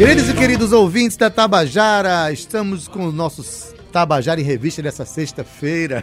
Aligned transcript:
Queridos 0.00 0.30
e 0.30 0.34
queridos 0.34 0.72
ouvintes 0.72 1.14
da 1.18 1.28
Tabajara, 1.28 2.32
estamos 2.32 2.88
com 2.88 3.04
os 3.04 3.12
nossos 3.12 3.74
Tabajara 3.92 4.40
em 4.40 4.44
Revista 4.44 4.80
dessa 4.80 5.04
sexta-feira, 5.04 6.02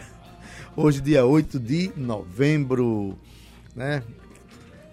hoje 0.76 1.00
dia 1.00 1.26
8 1.26 1.58
de 1.58 1.90
novembro, 1.96 3.18
né? 3.74 4.04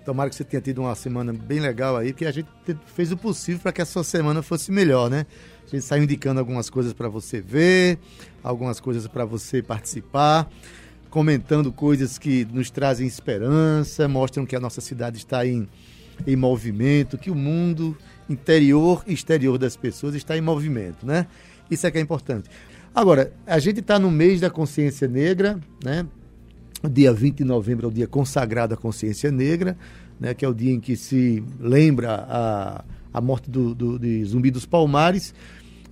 Tomara 0.03 0.27
que 0.27 0.35
você 0.35 0.43
tenha 0.43 0.59
tido 0.59 0.81
uma 0.81 0.95
semana 0.95 1.31
bem 1.31 1.59
legal 1.59 1.95
aí, 1.95 2.13
porque 2.13 2.25
a 2.25 2.31
gente 2.31 2.49
fez 2.95 3.11
o 3.11 3.17
possível 3.17 3.61
para 3.61 3.71
que 3.71 3.79
a 3.83 3.85
sua 3.85 4.03
semana 4.03 4.41
fosse 4.41 4.71
melhor, 4.71 5.07
né? 5.07 5.27
A 5.67 5.69
gente 5.69 5.85
saiu 5.85 6.01
indicando 6.01 6.39
algumas 6.39 6.67
coisas 6.67 6.91
para 6.91 7.07
você 7.07 7.39
ver, 7.39 7.99
algumas 8.43 8.79
coisas 8.79 9.07
para 9.07 9.23
você 9.23 9.61
participar, 9.61 10.49
comentando 11.11 11.71
coisas 11.71 12.17
que 12.17 12.43
nos 12.51 12.71
trazem 12.71 13.05
esperança, 13.05 14.07
mostram 14.07 14.47
que 14.47 14.55
a 14.55 14.59
nossa 14.59 14.81
cidade 14.81 15.17
está 15.17 15.45
em, 15.45 15.69
em 16.25 16.35
movimento, 16.35 17.19
que 17.19 17.29
o 17.29 17.35
mundo 17.35 17.95
interior 18.29 19.03
e 19.07 19.13
exterior 19.13 19.57
das 19.57 19.75
pessoas 19.75 20.15
está 20.15 20.37
em 20.37 20.41
movimento, 20.41 21.05
né? 21.05 21.27
Isso 21.69 21.85
é 21.85 21.91
que 21.91 21.97
é 21.97 22.01
importante. 22.01 22.49
Agora, 22.93 23.33
a 23.45 23.59
gente 23.59 23.81
está 23.81 23.99
no 23.99 24.09
mês 24.09 24.39
da 24.39 24.49
consciência 24.49 25.07
negra, 25.07 25.59
né? 25.83 26.05
O 26.81 26.89
dia 26.89 27.11
20 27.11 27.37
de 27.37 27.43
novembro 27.43 27.87
é 27.87 27.89
o 27.89 27.91
dia 27.91 28.07
consagrado 28.07 28.73
à 28.73 28.77
consciência 28.77 29.31
negra, 29.31 29.75
né? 30.19 30.33
que 30.33 30.45
é 30.45 30.47
o 30.47 30.53
dia 30.53 30.71
em 30.71 30.79
que 30.79 30.95
se 30.95 31.43
lembra 31.59 32.25
a, 32.29 32.85
a 33.11 33.21
morte 33.21 33.49
do, 33.49 33.73
do, 33.73 33.97
de 33.97 34.23
Zumbi 34.23 34.51
dos 34.51 34.65
Palmares. 34.65 35.33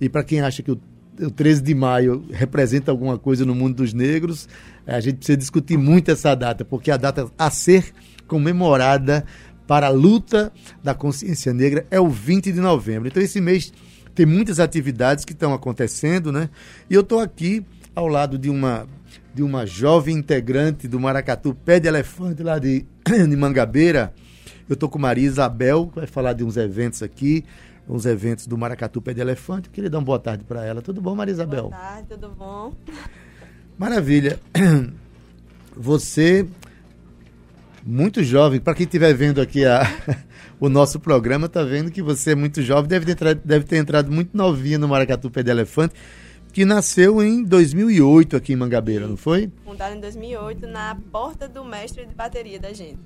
E 0.00 0.08
para 0.08 0.22
quem 0.22 0.40
acha 0.40 0.62
que 0.62 0.70
o, 0.70 0.80
o 1.20 1.30
13 1.30 1.62
de 1.62 1.74
maio 1.74 2.24
representa 2.30 2.92
alguma 2.92 3.18
coisa 3.18 3.44
no 3.44 3.54
mundo 3.54 3.76
dos 3.76 3.92
negros, 3.92 4.48
a 4.86 5.00
gente 5.00 5.16
precisa 5.16 5.36
discutir 5.36 5.76
muito 5.76 6.10
essa 6.10 6.34
data, 6.34 6.64
porque 6.64 6.90
é 6.90 6.94
a 6.94 6.98
data 6.98 7.28
a 7.36 7.50
ser 7.50 7.92
comemorada 8.26 9.24
para 9.66 9.86
a 9.86 9.90
luta 9.90 10.52
da 10.82 10.94
consciência 10.94 11.52
negra 11.52 11.86
é 11.90 12.00
o 12.00 12.08
20 12.08 12.52
de 12.52 12.60
novembro. 12.60 13.08
Então, 13.08 13.22
esse 13.22 13.40
mês 13.40 13.72
tem 14.14 14.26
muitas 14.26 14.60
atividades 14.60 15.24
que 15.24 15.32
estão 15.32 15.52
acontecendo, 15.52 16.30
né? 16.30 16.48
E 16.88 16.94
eu 16.94 17.00
estou 17.00 17.20
aqui 17.20 17.64
ao 17.94 18.06
lado 18.06 18.38
de 18.38 18.50
uma, 18.50 18.86
de 19.34 19.42
uma 19.42 19.66
jovem 19.66 20.16
integrante 20.16 20.86
do 20.86 21.00
Maracatu 21.00 21.54
Pé 21.54 21.80
de 21.80 21.88
Elefante, 21.88 22.42
lá 22.42 22.58
de, 22.58 22.84
de 23.04 23.36
Mangabeira. 23.36 24.12
Eu 24.68 24.74
estou 24.74 24.88
com 24.88 24.98
Maria 24.98 25.26
Isabel, 25.26 25.88
que 25.88 25.96
vai 25.96 26.06
falar 26.06 26.32
de 26.32 26.44
uns 26.44 26.56
eventos 26.56 27.02
aqui, 27.02 27.44
uns 27.88 28.06
eventos 28.06 28.46
do 28.46 28.56
Maracatu 28.56 29.00
Pé 29.00 29.12
de 29.12 29.20
Elefante. 29.20 29.68
Eu 29.68 29.72
queria 29.72 29.90
dar 29.90 29.98
uma 29.98 30.04
boa 30.04 30.18
tarde 30.18 30.44
para 30.44 30.64
ela. 30.64 30.80
Tudo 30.80 31.00
bom, 31.00 31.14
Maria 31.14 31.32
Isabel? 31.32 31.70
Boa 31.70 31.76
tarde, 31.76 32.08
tudo 32.08 32.30
bom? 32.30 32.72
Maravilha. 33.78 34.38
Você 35.76 36.46
muito 37.84 38.22
jovem. 38.22 38.60
Para 38.60 38.74
quem 38.74 38.84
estiver 38.84 39.12
vendo 39.14 39.40
aqui 39.40 39.64
a, 39.64 39.82
o 40.58 40.68
nosso 40.68 40.98
programa, 40.98 41.48
tá 41.48 41.62
vendo 41.62 41.90
que 41.90 42.02
você 42.02 42.32
é 42.32 42.34
muito 42.34 42.62
jovem, 42.62 42.88
deve 42.88 43.06
ter, 43.06 43.12
entrado, 43.12 43.40
deve 43.44 43.64
ter 43.64 43.76
entrado 43.76 44.10
muito 44.10 44.36
novinha 44.36 44.78
no 44.78 44.88
Maracatu 44.88 45.30
Pé 45.30 45.42
de 45.42 45.50
Elefante, 45.50 45.94
que 46.52 46.64
nasceu 46.64 47.22
em 47.22 47.42
2008 47.42 48.36
aqui 48.36 48.52
em 48.52 48.56
Mangabeira, 48.56 49.04
Sim. 49.04 49.10
não 49.10 49.16
foi? 49.16 49.52
Fundado 49.64 49.96
em 49.96 50.00
2008 50.00 50.66
na 50.66 50.96
porta 51.10 51.48
do 51.48 51.64
mestre 51.64 52.06
de 52.06 52.14
bateria 52.14 52.58
da 52.58 52.72
gente, 52.72 53.00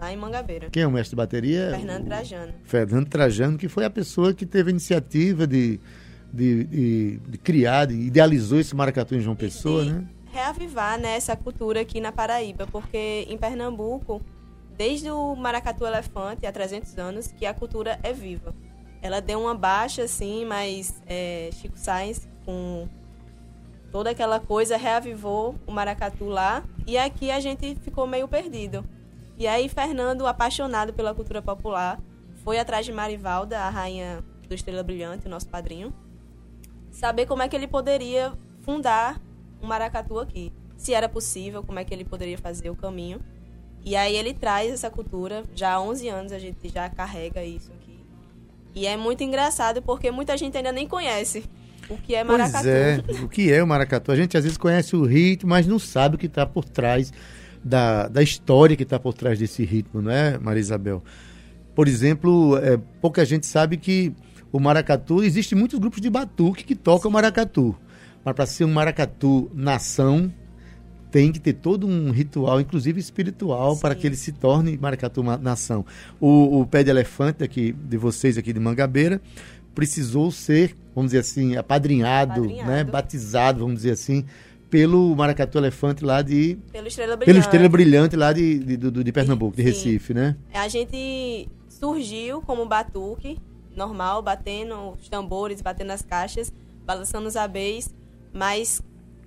lá 0.00 0.12
em 0.12 0.16
Mangabeira. 0.16 0.70
Quem 0.70 0.82
é 0.82 0.86
o 0.86 0.90
mestre 0.90 1.10
de 1.10 1.16
bateria? 1.16 1.70
Fernando 1.76 2.04
Trajano. 2.06 2.52
Fernando 2.64 3.08
Trajano, 3.08 3.58
que 3.58 3.68
foi 3.68 3.84
a 3.84 3.90
pessoa 3.90 4.34
que 4.34 4.46
teve 4.46 4.70
a 4.70 4.72
iniciativa 4.72 5.46
de, 5.46 5.78
de, 6.32 6.64
de, 6.64 7.20
de 7.28 7.38
criar, 7.38 7.84
de, 7.86 7.94
idealizou 7.94 8.58
esse 8.58 8.74
maracatu 8.74 9.14
em 9.14 9.20
João 9.20 9.36
Pessoa, 9.36 9.84
e, 9.84 9.90
né? 9.90 10.04
Reavivar 10.36 11.00
né, 11.00 11.16
essa 11.16 11.34
cultura 11.34 11.80
aqui 11.80 11.98
na 11.98 12.12
Paraíba, 12.12 12.66
porque 12.66 13.26
em 13.26 13.38
Pernambuco, 13.38 14.20
desde 14.76 15.10
o 15.10 15.34
Maracatu 15.34 15.86
Elefante, 15.86 16.44
há 16.44 16.52
300 16.52 16.98
anos, 16.98 17.28
que 17.28 17.46
a 17.46 17.54
cultura 17.54 17.98
é 18.02 18.12
viva. 18.12 18.54
Ela 19.00 19.20
deu 19.20 19.40
uma 19.40 19.54
baixa, 19.54 20.02
assim, 20.02 20.44
mas 20.44 21.02
é, 21.06 21.48
Chico 21.54 21.78
Sainz, 21.78 22.28
com 22.44 22.86
toda 23.90 24.10
aquela 24.10 24.38
coisa, 24.38 24.76
reavivou 24.76 25.54
o 25.66 25.72
maracatu 25.72 26.26
lá, 26.26 26.62
e 26.86 26.98
aqui 26.98 27.30
a 27.30 27.40
gente 27.40 27.74
ficou 27.76 28.06
meio 28.06 28.28
perdido. 28.28 28.84
E 29.38 29.46
aí, 29.46 29.70
Fernando, 29.70 30.26
apaixonado 30.26 30.92
pela 30.92 31.14
cultura 31.14 31.40
popular, 31.40 31.98
foi 32.44 32.58
atrás 32.58 32.84
de 32.84 32.92
Marivalda, 32.92 33.60
a 33.60 33.70
rainha 33.70 34.22
do 34.46 34.54
Estrela 34.54 34.82
Brilhante, 34.82 35.28
nosso 35.28 35.48
padrinho, 35.48 35.94
saber 36.90 37.24
como 37.24 37.42
é 37.42 37.48
que 37.48 37.56
ele 37.56 37.66
poderia 37.66 38.34
fundar 38.60 39.20
um 39.62 39.66
maracatu 39.66 40.18
aqui. 40.18 40.52
Se 40.76 40.92
era 40.92 41.08
possível, 41.08 41.62
como 41.62 41.78
é 41.78 41.84
que 41.84 41.92
ele 41.92 42.04
poderia 42.04 42.38
fazer 42.38 42.70
o 42.70 42.76
caminho. 42.76 43.20
E 43.84 43.94
aí 43.94 44.16
ele 44.16 44.34
traz 44.34 44.72
essa 44.72 44.90
cultura, 44.90 45.44
já 45.54 45.74
há 45.74 45.80
11 45.80 46.08
anos 46.08 46.32
a 46.32 46.38
gente 46.38 46.68
já 46.68 46.88
carrega 46.88 47.44
isso 47.44 47.70
aqui. 47.72 48.04
E 48.74 48.86
é 48.86 48.96
muito 48.96 49.22
engraçado 49.22 49.80
porque 49.80 50.10
muita 50.10 50.36
gente 50.36 50.56
ainda 50.56 50.72
nem 50.72 50.86
conhece 50.86 51.44
o 51.88 51.96
que 51.96 52.14
é 52.14 52.24
maracatu. 52.24 52.64
Pois 52.64 52.66
é, 52.66 53.22
o 53.22 53.28
que 53.28 53.52
é 53.52 53.62
o 53.62 53.66
maracatu. 53.66 54.12
A 54.12 54.16
gente 54.16 54.36
às 54.36 54.42
vezes 54.42 54.58
conhece 54.58 54.96
o 54.96 55.04
ritmo, 55.04 55.50
mas 55.50 55.66
não 55.66 55.78
sabe 55.78 56.16
o 56.16 56.18
que 56.18 56.26
está 56.26 56.44
por 56.44 56.64
trás 56.64 57.12
da, 57.64 58.08
da 58.08 58.22
história 58.22 58.76
que 58.76 58.82
está 58.82 58.98
por 58.98 59.14
trás 59.14 59.38
desse 59.38 59.64
ritmo, 59.64 60.02
não 60.02 60.10
é, 60.10 60.38
Maria 60.38 60.60
Isabel? 60.60 61.02
Por 61.74 61.88
exemplo, 61.88 62.56
é, 62.58 62.78
pouca 63.00 63.24
gente 63.24 63.46
sabe 63.46 63.76
que 63.76 64.12
o 64.52 64.60
maracatu, 64.60 65.22
existe 65.22 65.54
muitos 65.54 65.78
grupos 65.78 66.00
de 66.00 66.08
batuque 66.08 66.64
que 66.64 66.74
tocam 66.74 67.10
maracatu. 67.10 67.76
Mas 68.26 68.34
para 68.34 68.44
ser 68.44 68.64
um 68.64 68.72
maracatu 68.72 69.48
nação, 69.54 70.32
tem 71.12 71.30
que 71.30 71.38
ter 71.38 71.52
todo 71.52 71.86
um 71.86 72.10
ritual, 72.10 72.60
inclusive 72.60 72.98
espiritual, 72.98 73.76
Sim. 73.76 73.80
para 73.80 73.94
que 73.94 74.04
ele 74.04 74.16
se 74.16 74.32
torne 74.32 74.76
maracatu 74.76 75.22
nação. 75.22 75.86
O, 76.20 76.60
o 76.60 76.66
pé 76.66 76.82
de 76.82 76.90
elefante 76.90 77.44
aqui 77.44 77.70
de 77.70 77.96
vocês 77.96 78.36
aqui 78.36 78.52
de 78.52 78.58
Mangabeira 78.58 79.22
precisou 79.76 80.32
ser, 80.32 80.76
vamos 80.92 81.12
dizer 81.12 81.20
assim, 81.20 81.56
apadrinhado, 81.56 82.32
apadrinhado. 82.32 82.68
né, 82.68 82.82
batizado, 82.82 83.60
vamos 83.60 83.76
dizer 83.76 83.92
assim, 83.92 84.24
pelo 84.68 85.14
maracatu 85.14 85.58
elefante 85.58 86.04
lá 86.04 86.20
de 86.20 86.58
pelo 86.72 86.88
estrela 86.88 87.16
brilhante, 87.16 87.32
pelo 87.32 87.38
estrela 87.38 87.68
brilhante 87.68 88.16
lá 88.16 88.32
de, 88.32 88.58
de, 88.58 88.76
de, 88.76 89.04
de 89.04 89.12
Pernambuco, 89.12 89.56
de 89.56 89.62
Recife, 89.62 90.12
né? 90.12 90.36
A 90.52 90.66
gente 90.66 91.48
surgiu 91.68 92.42
como 92.42 92.66
batuque 92.66 93.38
normal, 93.76 94.20
batendo 94.20 94.94
os 95.00 95.08
tambores, 95.08 95.62
batendo 95.62 95.92
as 95.92 96.02
caixas, 96.02 96.52
balançando 96.84 97.28
os 97.28 97.36
abês 97.36 97.94
mas 98.36 98.82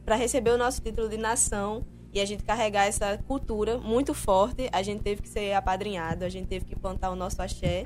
para 0.06 0.16
receber 0.16 0.52
o 0.52 0.58
nosso 0.58 0.82
título 0.82 1.10
de 1.10 1.18
nação 1.18 1.84
e 2.14 2.20
a 2.20 2.26
gente 2.26 2.44
carregar 2.44 2.86
essa 2.86 3.18
cultura 3.28 3.78
muito 3.78 4.14
forte, 4.14 4.70
a 4.72 4.84
gente 4.84 5.02
teve 5.02 5.22
que 5.22 5.30
ser 5.30 5.54
apadrinhado, 5.54 6.24
a 6.24 6.30
gente 6.30 6.48
teve 6.48 6.66
que 6.66 6.76
plantar 6.76 7.10
o 7.10 7.16
nosso 7.16 7.42
axé, 7.42 7.86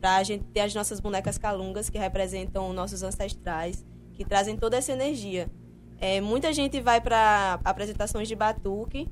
para 0.00 0.16
a 0.16 0.22
gente 0.22 0.44
ter 0.44 0.60
as 0.60 0.74
nossas 0.74 1.00
bonecas 1.00 1.38
calungas, 1.38 1.88
que 1.88 1.98
representam 1.98 2.72
nossos 2.74 3.02
ancestrais, 3.02 3.84
que 4.12 4.24
trazem 4.24 4.54
toda 4.56 4.76
essa 4.76 4.92
energia. 4.92 5.50
É, 5.98 6.20
muita 6.20 6.52
gente 6.52 6.78
vai 6.80 7.00
para 7.00 7.58
apresentações 7.64 8.28
de 8.28 8.34
batuque 8.34 9.08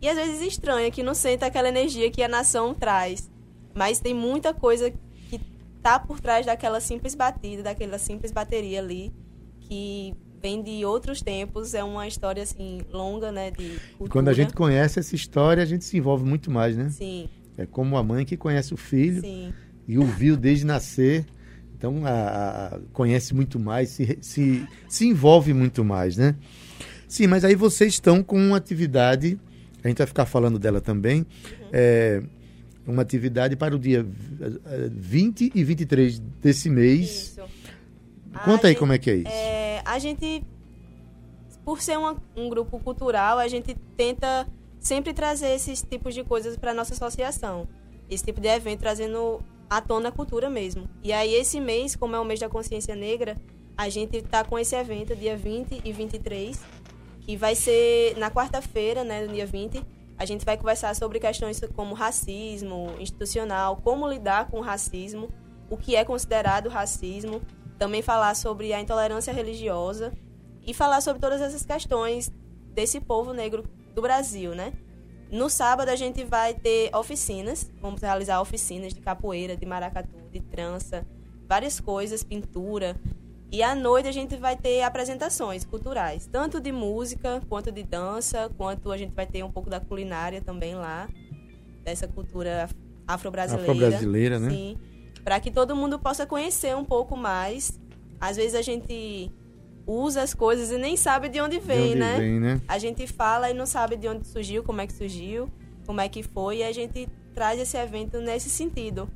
e 0.00 0.08
às 0.08 0.14
vezes 0.14 0.40
estranha, 0.40 0.90
que 0.90 1.02
não 1.02 1.14
sente 1.14 1.44
aquela 1.44 1.68
energia 1.68 2.10
que 2.12 2.22
a 2.22 2.28
nação 2.28 2.74
traz. 2.74 3.28
Mas 3.74 3.98
tem 3.98 4.14
muita 4.14 4.54
coisa 4.54 4.90
que 4.90 5.40
tá 5.82 5.98
por 5.98 6.20
trás 6.20 6.46
daquela 6.46 6.80
simples 6.80 7.16
batida, 7.16 7.64
daquela 7.64 7.98
simples 7.98 8.30
bateria 8.30 8.78
ali, 8.78 9.12
que 9.60 10.14
vem 10.46 10.62
de 10.62 10.84
outros 10.84 11.20
tempos, 11.20 11.74
é 11.74 11.82
uma 11.82 12.06
história 12.06 12.40
assim 12.40 12.80
longa, 12.92 13.32
né, 13.32 13.50
de 13.50 13.80
cultura. 13.98 14.10
Quando 14.10 14.28
a 14.28 14.32
gente 14.32 14.52
conhece 14.52 15.00
essa 15.00 15.16
história, 15.16 15.60
a 15.60 15.66
gente 15.66 15.84
se 15.84 15.96
envolve 15.96 16.24
muito 16.24 16.52
mais, 16.52 16.76
né? 16.76 16.88
Sim. 16.90 17.28
É 17.58 17.66
como 17.66 17.96
a 17.96 18.02
mãe 18.02 18.24
que 18.24 18.36
conhece 18.36 18.72
o 18.72 18.76
filho 18.76 19.22
Sim. 19.22 19.52
e 19.88 19.98
o 19.98 20.04
viu 20.04 20.36
desde 20.36 20.64
nascer, 20.64 21.26
então 21.76 22.06
a, 22.06 22.10
a, 22.76 22.80
conhece 22.92 23.34
muito 23.34 23.58
mais, 23.58 23.88
se, 23.88 24.18
se, 24.20 24.64
se 24.88 25.06
envolve 25.08 25.52
muito 25.52 25.84
mais, 25.84 26.16
né? 26.16 26.36
Sim, 27.08 27.26
mas 27.26 27.44
aí 27.44 27.56
vocês 27.56 27.94
estão 27.94 28.22
com 28.22 28.38
uma 28.38 28.56
atividade, 28.56 29.36
a 29.82 29.88
gente 29.88 29.98
vai 29.98 30.06
ficar 30.06 30.26
falando 30.26 30.60
dela 30.60 30.80
também, 30.80 31.20
uhum. 31.20 31.68
é, 31.72 32.22
uma 32.86 33.02
atividade 33.02 33.56
para 33.56 33.74
o 33.74 33.80
dia 33.80 34.06
20 34.92 35.50
e 35.52 35.64
23 35.64 36.20
desse 36.40 36.70
mês. 36.70 37.32
Isso. 37.32 37.55
Conta 38.44 38.66
a 38.66 38.68
aí 38.68 38.72
gente, 38.72 38.78
como 38.78 38.92
é 38.92 38.98
que 38.98 39.10
é 39.10 39.14
isso. 39.16 39.28
É 39.28 39.56
a 39.86 40.00
gente, 40.00 40.44
por 41.64 41.80
ser 41.80 41.96
uma, 41.96 42.16
um 42.36 42.48
grupo 42.48 42.78
cultural, 42.80 43.38
a 43.38 43.46
gente 43.46 43.74
tenta 43.96 44.46
sempre 44.80 45.14
trazer 45.14 45.54
esses 45.54 45.80
tipos 45.80 46.12
de 46.12 46.24
coisas 46.24 46.56
para 46.56 46.74
nossa 46.74 46.92
associação. 46.92 47.68
Esse 48.10 48.24
tipo 48.24 48.40
de 48.40 48.48
evento 48.48 48.80
trazendo 48.80 49.40
à 49.70 49.80
tona 49.80 50.08
a 50.08 50.12
cultura 50.12 50.50
mesmo. 50.50 50.88
E 51.02 51.12
aí, 51.12 51.34
esse 51.34 51.60
mês, 51.60 51.94
como 51.94 52.16
é 52.16 52.20
o 52.20 52.24
mês 52.24 52.40
da 52.40 52.48
consciência 52.48 52.96
negra, 52.96 53.36
a 53.76 53.88
gente 53.88 54.16
está 54.16 54.44
com 54.44 54.58
esse 54.58 54.74
evento 54.74 55.14
dia 55.14 55.36
20 55.36 55.82
e 55.84 55.92
23, 55.92 56.60
que 57.20 57.36
vai 57.36 57.54
ser 57.54 58.16
na 58.18 58.30
quarta-feira, 58.30 59.04
né, 59.04 59.24
no 59.24 59.32
dia 59.32 59.46
20. 59.46 59.82
A 60.18 60.24
gente 60.24 60.44
vai 60.44 60.56
conversar 60.56 60.94
sobre 60.96 61.20
questões 61.20 61.60
como 61.74 61.94
racismo 61.94 62.94
institucional, 62.98 63.76
como 63.76 64.08
lidar 64.08 64.48
com 64.50 64.58
o 64.58 64.62
racismo, 64.62 65.28
o 65.70 65.76
que 65.76 65.94
é 65.94 66.04
considerado 66.04 66.68
racismo 66.68 67.40
também 67.78 68.02
falar 68.02 68.34
sobre 68.34 68.72
a 68.72 68.80
intolerância 68.80 69.32
religiosa 69.32 70.12
e 70.66 70.74
falar 70.74 71.00
sobre 71.00 71.20
todas 71.20 71.40
essas 71.40 71.64
questões 71.64 72.32
desse 72.74 73.00
povo 73.00 73.32
negro 73.32 73.64
do 73.94 74.02
Brasil, 74.02 74.54
né? 74.54 74.72
No 75.30 75.50
sábado 75.50 75.88
a 75.88 75.96
gente 75.96 76.24
vai 76.24 76.54
ter 76.54 76.94
oficinas, 76.94 77.70
vamos 77.80 78.00
realizar 78.00 78.40
oficinas 78.40 78.92
de 78.92 79.00
capoeira, 79.00 79.56
de 79.56 79.66
maracatu, 79.66 80.16
de 80.30 80.40
trança, 80.40 81.06
várias 81.48 81.80
coisas, 81.80 82.22
pintura. 82.22 82.96
E 83.50 83.62
à 83.62 83.74
noite 83.74 84.08
a 84.08 84.12
gente 84.12 84.36
vai 84.36 84.56
ter 84.56 84.82
apresentações 84.82 85.64
culturais, 85.64 86.28
tanto 86.30 86.60
de 86.60 86.72
música, 86.72 87.40
quanto 87.48 87.72
de 87.72 87.82
dança, 87.82 88.50
quanto 88.56 88.90
a 88.90 88.96
gente 88.96 89.14
vai 89.14 89.26
ter 89.26 89.42
um 89.42 89.50
pouco 89.50 89.70
da 89.70 89.80
culinária 89.80 90.40
também 90.40 90.74
lá, 90.74 91.08
dessa 91.82 92.06
cultura 92.08 92.68
afro-brasileira. 93.06 93.72
Afro-brasileira, 93.72 94.38
né? 94.38 94.50
Sim. 94.50 94.78
Para 95.26 95.40
que 95.40 95.50
todo 95.50 95.74
mundo 95.74 95.98
possa 95.98 96.24
conhecer 96.24 96.76
um 96.76 96.84
pouco 96.84 97.16
mais. 97.16 97.80
Às 98.20 98.36
vezes 98.36 98.54
a 98.54 98.62
gente 98.62 99.28
usa 99.84 100.22
as 100.22 100.32
coisas 100.32 100.70
e 100.70 100.78
nem 100.78 100.96
sabe 100.96 101.28
de 101.28 101.40
onde 101.40 101.58
vem, 101.58 101.78
de 101.78 101.90
onde 101.90 101.98
né? 101.98 102.16
Vem, 102.16 102.38
né? 102.38 102.60
A 102.68 102.78
gente 102.78 103.08
fala 103.08 103.50
e 103.50 103.52
não 103.52 103.66
sabe 103.66 103.96
de 103.96 104.06
onde 104.06 104.24
surgiu, 104.24 104.62
como 104.62 104.80
é 104.80 104.86
que 104.86 104.92
surgiu, 104.92 105.50
como 105.84 106.00
é 106.00 106.08
que 106.08 106.22
foi, 106.22 106.58
e 106.58 106.62
a 106.62 106.70
gente 106.70 107.08
traz 107.34 107.58
esse 107.58 107.76
evento 107.76 108.20
nesse 108.20 108.48
sentido. 108.48 109.10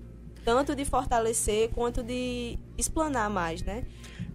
Tanto 0.45 0.75
de 0.75 0.85
fortalecer 0.85 1.71
quanto 1.71 2.03
de 2.03 2.59
explanar 2.77 3.31
mais, 3.31 3.63
né? 3.63 3.85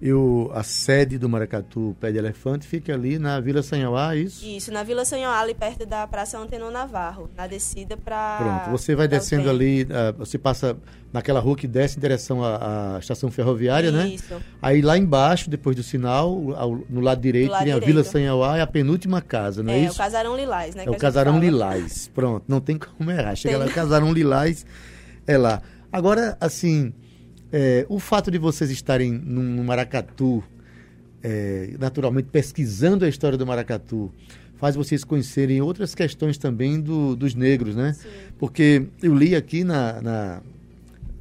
E 0.05 0.13
o, 0.13 0.51
a 0.53 0.61
sede 0.61 1.17
do 1.17 1.27
Maracatu 1.27 1.97
Pé 1.99 2.11
de 2.11 2.19
Elefante 2.19 2.67
fica 2.67 2.93
ali 2.93 3.17
na 3.17 3.39
Vila 3.39 3.63
Sanhauá, 3.63 4.15
é 4.15 4.19
isso? 4.19 4.45
Isso, 4.45 4.71
na 4.71 4.83
Vila 4.83 5.03
Sanhoá, 5.03 5.39
ali 5.39 5.55
perto 5.55 5.83
da 5.83 6.05
Praça 6.05 6.37
Antenor 6.37 6.69
Navarro, 6.69 7.27
na 7.35 7.47
descida 7.47 7.97
para... 7.97 8.37
Pronto, 8.37 8.69
você 8.77 8.93
vai 8.93 9.07
descendo 9.07 9.49
ali, 9.49 9.81
uh, 9.81 10.15
você 10.15 10.37
passa 10.37 10.77
naquela 11.11 11.39
rua 11.39 11.55
que 11.55 11.67
desce 11.67 11.97
em 11.97 12.01
direção 12.01 12.43
à, 12.43 12.97
à 12.97 12.99
estação 12.99 13.31
ferroviária, 13.31 13.87
isso. 13.87 13.97
né? 13.97 14.07
Isso. 14.09 14.35
Aí 14.61 14.79
lá 14.79 14.95
embaixo, 14.95 15.49
depois 15.49 15.75
do 15.75 15.81
sinal, 15.81 16.53
ao, 16.55 16.75
no 16.87 17.01
lado 17.01 17.19
direito, 17.19 17.49
lado 17.49 17.63
tem 17.63 17.71
a 17.73 17.79
direito. 17.79 17.91
Vila 17.91 18.03
Sanhauá, 18.03 18.59
é 18.59 18.61
a 18.61 18.67
penúltima 18.67 19.23
casa, 19.23 19.63
não 19.63 19.73
é, 19.73 19.79
É, 19.79 19.83
isso? 19.85 19.95
o 19.95 19.97
Casarão 19.97 20.37
Lilás, 20.37 20.75
né? 20.75 20.83
É 20.85 20.89
o 20.91 20.95
Casarão 20.97 21.33
fala. 21.33 21.45
Lilás. 21.45 22.11
Pronto, 22.13 22.43
não 22.47 22.61
tem 22.61 22.77
como 22.77 23.09
errar. 23.09 23.35
Chega 23.35 23.57
Tem. 23.57 23.67
lá, 23.67 23.73
Casarão 23.73 24.13
Lilás 24.13 24.67
é 25.25 25.35
lá. 25.35 25.63
Agora, 25.91 26.37
assim, 26.39 26.93
é, 27.51 27.85
o 27.89 27.99
fato 27.99 28.29
de 28.31 28.37
vocês 28.37 28.69
estarem 28.69 29.11
no, 29.11 29.41
no 29.41 29.63
Maracatu, 29.63 30.43
é, 31.23 31.71
naturalmente 31.79 32.29
pesquisando 32.31 33.05
a 33.05 33.09
história 33.09 33.37
do 33.37 33.45
Maracatu, 33.45 34.11
faz 34.57 34.75
vocês 34.75 35.03
conhecerem 35.03 35.61
outras 35.61 35.93
questões 35.93 36.37
também 36.37 36.79
do, 36.79 37.15
dos 37.15 37.35
negros, 37.35 37.75
né? 37.75 37.93
Sim. 37.93 38.07
Porque 38.37 38.87
eu 39.01 39.15
li 39.15 39.35
aqui 39.35 39.63
na, 39.63 40.01
na, 40.01 40.41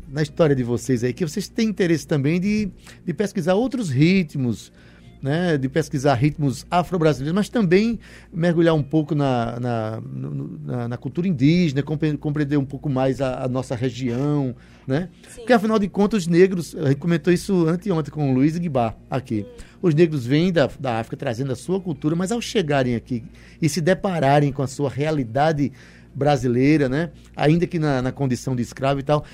na 0.09 0.23
história 0.23 0.55
de 0.55 0.62
vocês 0.62 1.03
aí 1.05 1.12
que 1.12 1.26
vocês 1.26 1.49
têm 1.49 1.69
interesse 1.69 2.06
também 2.06 2.41
de, 2.41 2.69
de 3.05 3.15
pesquisar 3.15 3.55
outros 3.55 3.91
ritmos, 3.91 4.73
né, 5.25 5.56
de 5.56 5.71
pesquisar 5.71 6.12
ritmos 6.17 6.67
afro-brasileiros, 6.71 7.35
mas 7.35 7.49
também 7.49 7.99
mergulhar 8.31 8.75
um 8.75 8.82
pouco 8.82 9.15
na, 9.15 9.59
na, 9.59 10.03
na, 10.62 10.88
na 10.88 10.97
cultura 10.99 11.26
indígena, 11.26 11.82
compre- 11.82 12.19
compreender 12.19 12.59
um 12.59 12.65
pouco 12.65 12.91
mais 12.91 13.23
a, 13.23 13.44
a 13.44 13.49
nossa 13.49 13.75
região, 13.75 14.55
né? 14.87 15.09
Sim. 15.31 15.37
Porque 15.37 15.55
afinal 15.55 15.79
de 15.79 15.88
contas 15.88 16.25
os 16.25 16.26
negros, 16.26 16.76
a 16.76 16.88
gente 16.88 16.99
comentou 16.99 17.32
isso 17.32 17.67
anteontem 17.67 18.12
com 18.12 18.31
o 18.31 18.35
Luiz 18.35 18.59
Guibar 18.59 18.94
aqui, 19.09 19.47
os 19.81 19.94
negros 19.94 20.26
vêm 20.26 20.53
da, 20.53 20.69
da 20.79 20.99
África 21.00 21.17
trazendo 21.17 21.53
a 21.53 21.56
sua 21.56 21.81
cultura, 21.81 22.15
mas 22.15 22.31
ao 22.31 22.43
chegarem 22.43 22.94
aqui 22.94 23.25
e 23.62 23.67
se 23.67 23.81
depararem 23.81 24.53
com 24.53 24.62
a 24.62 24.67
sua 24.67 24.91
realidade 24.91 25.73
brasileira, 26.15 26.87
né, 26.88 27.11
ainda 27.35 27.67
que 27.67 27.79
na, 27.79 28.00
na 28.00 28.12
condição 28.12 28.55
de 28.55 28.62
escravo 28.62 29.00
e 29.00 29.03
tal, 29.03 29.25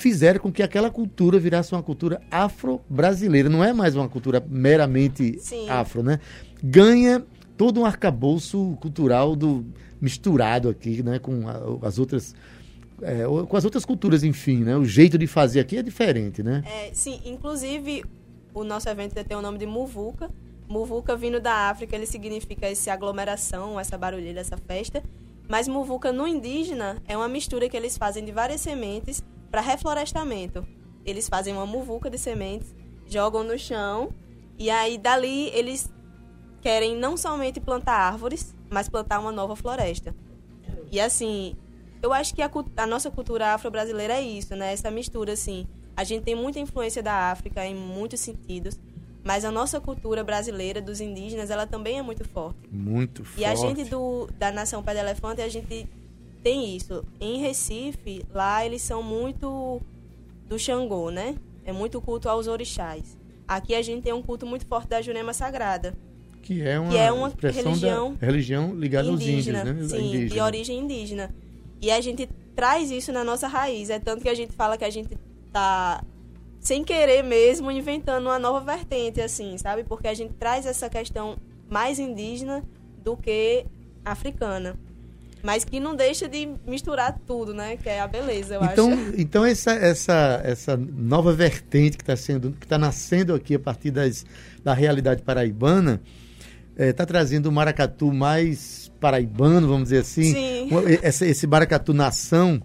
fizeram 0.00 0.40
com 0.40 0.50
que 0.50 0.62
aquela 0.62 0.90
cultura 0.90 1.38
virasse 1.38 1.72
uma 1.74 1.82
cultura 1.82 2.20
afro-brasileira. 2.30 3.48
Não 3.48 3.62
é 3.62 3.72
mais 3.72 3.94
uma 3.94 4.08
cultura 4.08 4.42
meramente 4.48 5.38
Sim. 5.38 5.68
afro, 5.68 6.02
né? 6.02 6.18
Ganha 6.62 7.22
todo 7.56 7.80
um 7.80 7.84
arcabouço 7.84 8.76
cultural 8.80 9.36
do 9.36 9.64
misturado 10.00 10.68
aqui, 10.68 11.02
né, 11.02 11.18
com 11.18 11.46
a- 11.46 11.86
as 11.86 11.98
outras 11.98 12.34
é, 13.02 13.24
com 13.48 13.56
as 13.56 13.64
outras 13.64 13.84
culturas, 13.86 14.22
enfim, 14.22 14.58
né? 14.58 14.76
O 14.76 14.84
jeito 14.84 15.16
de 15.16 15.26
fazer 15.26 15.60
aqui 15.60 15.78
é 15.78 15.82
diferente, 15.82 16.42
né? 16.42 16.62
É, 16.66 16.90
sim, 16.92 17.18
inclusive 17.24 18.04
o 18.52 18.62
nosso 18.62 18.88
evento 18.90 19.14
tem 19.24 19.36
o 19.36 19.40
nome 19.40 19.56
de 19.56 19.64
Muvuca. 19.64 20.28
Muvuca 20.68 21.16
vindo 21.16 21.40
da 21.40 21.70
África, 21.70 21.96
ele 21.96 22.04
significa 22.06 22.66
essa 22.66 22.92
aglomeração, 22.92 23.80
essa 23.80 23.96
barulheira, 23.96 24.40
essa 24.40 24.56
festa. 24.58 25.02
Mas 25.48 25.66
Muvuca 25.66 26.12
no 26.12 26.26
indígena 26.26 26.98
é 27.08 27.16
uma 27.16 27.26
mistura 27.26 27.68
que 27.70 27.76
eles 27.76 27.96
fazem 27.96 28.22
de 28.24 28.32
várias 28.32 28.60
sementes 28.60 29.22
para 29.50 29.60
reflorestamento. 29.60 30.66
Eles 31.04 31.28
fazem 31.28 31.52
uma 31.52 31.66
muvuca 31.66 32.10
de 32.10 32.18
sementes, 32.18 32.74
jogam 33.06 33.42
no 33.42 33.58
chão 33.58 34.12
e 34.58 34.70
aí 34.70 34.98
dali 34.98 35.48
eles 35.48 35.90
querem 36.60 36.94
não 36.96 37.16
somente 37.16 37.58
plantar 37.60 37.94
árvores, 37.94 38.54
mas 38.68 38.88
plantar 38.88 39.18
uma 39.18 39.32
nova 39.32 39.56
floresta. 39.56 40.14
E 40.92 41.00
assim, 41.00 41.56
eu 42.02 42.12
acho 42.12 42.34
que 42.34 42.42
a, 42.42 42.50
a 42.76 42.86
nossa 42.86 43.10
cultura 43.10 43.54
afro-brasileira 43.54 44.14
é 44.14 44.22
isso, 44.22 44.54
né? 44.56 44.72
Essa 44.72 44.90
mistura, 44.90 45.32
assim. 45.32 45.66
A 45.96 46.04
gente 46.04 46.22
tem 46.22 46.34
muita 46.34 46.58
influência 46.58 47.02
da 47.02 47.30
África 47.30 47.64
em 47.64 47.74
muitos 47.74 48.20
sentidos, 48.20 48.78
mas 49.22 49.44
a 49.44 49.50
nossa 49.50 49.80
cultura 49.80 50.24
brasileira, 50.24 50.80
dos 50.80 51.00
indígenas, 51.00 51.50
ela 51.50 51.66
também 51.66 51.98
é 51.98 52.02
muito 52.02 52.26
forte. 52.26 52.58
Muito 52.70 53.24
forte. 53.24 53.40
E 53.40 53.44
a 53.44 53.54
gente 53.54 53.84
do, 53.84 54.28
da 54.38 54.50
Nação 54.50 54.82
Pé 54.82 54.94
de 54.94 55.00
Elefante, 55.00 55.42
a 55.42 55.48
gente 55.48 55.86
tem 56.42 56.76
isso. 56.76 57.04
Em 57.20 57.38
Recife, 57.38 58.24
lá 58.32 58.64
eles 58.64 58.82
são 58.82 59.02
muito 59.02 59.80
do 60.46 60.58
Xangô, 60.58 61.10
né? 61.10 61.36
É 61.64 61.72
muito 61.72 62.00
culto 62.00 62.28
aos 62.28 62.46
orixás. 62.46 63.16
Aqui 63.46 63.74
a 63.74 63.82
gente 63.82 64.02
tem 64.02 64.12
um 64.12 64.22
culto 64.22 64.46
muito 64.46 64.66
forte 64.66 64.88
da 64.88 65.02
Jurema 65.02 65.32
Sagrada, 65.32 65.94
que 66.42 66.62
é 66.62 66.78
uma, 66.78 66.90
que 66.90 66.96
é 66.96 67.12
uma 67.12 67.28
expressão 67.28 67.72
religião 67.72 68.14
da 68.14 68.26
religião 68.26 68.74
ligada 68.74 69.08
indígena, 69.08 69.60
aos 69.60 69.68
índios, 69.68 69.92
né? 69.92 69.98
sim, 69.98 70.08
Indígena. 70.08 70.28
de 70.30 70.40
origem 70.40 70.78
indígena. 70.78 71.34
E 71.80 71.90
a 71.90 72.00
gente 72.00 72.28
traz 72.54 72.90
isso 72.90 73.12
na 73.12 73.24
nossa 73.24 73.46
raiz. 73.48 73.90
É 73.90 73.98
tanto 73.98 74.22
que 74.22 74.28
a 74.28 74.34
gente 74.34 74.52
fala 74.52 74.76
que 74.76 74.84
a 74.84 74.90
gente 74.90 75.16
tá 75.52 76.04
sem 76.60 76.84
querer 76.84 77.22
mesmo 77.22 77.70
inventando 77.70 78.26
uma 78.26 78.38
nova 78.38 78.60
vertente, 78.60 79.20
assim, 79.20 79.56
sabe? 79.56 79.82
Porque 79.84 80.06
a 80.06 80.14
gente 80.14 80.34
traz 80.34 80.66
essa 80.66 80.90
questão 80.90 81.36
mais 81.68 81.98
indígena 81.98 82.62
do 83.02 83.16
que 83.16 83.64
africana. 84.04 84.78
Mas 85.42 85.64
que 85.64 85.80
não 85.80 85.94
deixa 85.96 86.28
de 86.28 86.48
misturar 86.66 87.18
tudo, 87.26 87.54
né? 87.54 87.76
Que 87.76 87.88
é 87.88 88.00
a 88.00 88.06
beleza, 88.06 88.54
eu 88.54 88.64
Então, 88.64 88.92
acho. 88.92 89.12
então 89.16 89.44
essa, 89.44 89.72
essa, 89.72 90.40
essa 90.44 90.76
nova 90.76 91.32
vertente 91.32 91.96
que 91.96 92.02
está 92.02 92.16
sendo, 92.16 92.52
que 92.52 92.66
está 92.66 92.78
nascendo 92.78 93.34
aqui 93.34 93.54
a 93.54 93.58
partir 93.58 93.90
das, 93.90 94.24
da 94.62 94.74
realidade 94.74 95.22
paraibana, 95.22 96.00
está 96.76 97.04
trazendo 97.06 97.46
o 97.46 97.52
maracatu 97.52 98.12
mais 98.12 98.90
paraibano, 99.00 99.66
vamos 99.66 99.84
dizer 99.84 99.98
assim. 99.98 100.32
Sim. 100.32 100.68
Essa, 101.02 101.26
esse 101.26 101.46
maracatu 101.46 101.92
nação, 101.94 102.62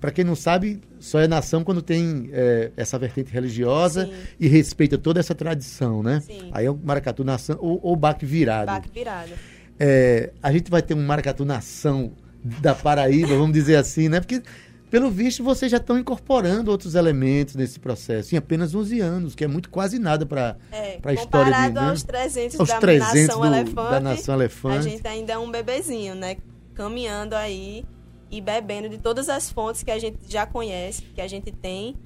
para 0.00 0.10
quem 0.10 0.24
não 0.24 0.34
sabe, 0.34 0.80
só 1.00 1.20
é 1.20 1.28
nação 1.28 1.62
quando 1.62 1.80
tem 1.82 2.30
é, 2.32 2.72
essa 2.76 2.98
vertente 2.98 3.32
religiosa 3.32 4.06
Sim. 4.06 4.12
e 4.40 4.48
respeita 4.48 4.98
toda 4.98 5.20
essa 5.20 5.34
tradição, 5.34 6.02
né? 6.02 6.20
Sim. 6.20 6.48
Aí 6.52 6.66
é 6.66 6.70
o 6.70 6.76
maracatu 6.76 7.22
nação 7.22 7.56
ou, 7.60 7.78
ou 7.82 7.94
baque 7.96 8.26
virado. 8.26 8.66
Baque 8.66 8.90
virada. 8.92 9.30
É, 9.78 10.30
a 10.42 10.52
gente 10.52 10.70
vai 10.70 10.82
ter 10.82 10.94
um 10.94 11.04
maracatu 11.06 11.44
nação 11.44 12.12
da 12.42 12.74
Paraíba, 12.74 13.28
vamos 13.36 13.52
dizer 13.52 13.76
assim, 13.76 14.08
né? 14.08 14.20
Porque, 14.20 14.42
pelo 14.90 15.10
visto, 15.10 15.44
vocês 15.44 15.70
já 15.70 15.76
estão 15.76 15.98
incorporando 15.98 16.70
outros 16.70 16.94
elementos 16.94 17.54
nesse 17.54 17.78
processo 17.78 18.34
em 18.34 18.38
apenas 18.38 18.74
11 18.74 19.00
anos, 19.00 19.34
que 19.34 19.44
é 19.44 19.48
muito 19.48 19.68
quase 19.70 19.98
nada 19.98 20.24
para 20.24 20.56
É, 20.72 20.98
Pra 20.98 21.12
história 21.12 21.46
de- 21.46 21.50
comparado 21.52 21.80
né? 21.80 21.90
aos 21.90 22.02
300 22.02 22.58
Aos 22.60 22.68
da 22.68 22.78
300 22.78 23.26
Nação 23.28 23.40
do- 23.40 23.46
Elefante, 23.46 23.90
da 23.90 24.00
Nação 24.00 24.34
Elefante. 24.34 24.78
a 24.78 24.82
gente 24.82 25.06
ainda 25.06 25.32
é 25.34 25.38
um 25.38 25.50
bebezinho, 25.50 26.14
né? 26.14 26.36
Caminhando 26.74 27.34
aí 27.34 27.84
e 28.30 28.40
bebendo 28.40 28.88
de 28.88 28.98
todas 28.98 29.28
as 29.28 29.50
fontes 29.50 29.82
que 29.82 29.90
a 29.90 29.98
gente 29.98 30.18
já 30.28 30.46
conhece, 30.46 31.02
que 31.14 31.20
a 31.20 31.26
gente 31.28 31.50
tem, 31.50 31.96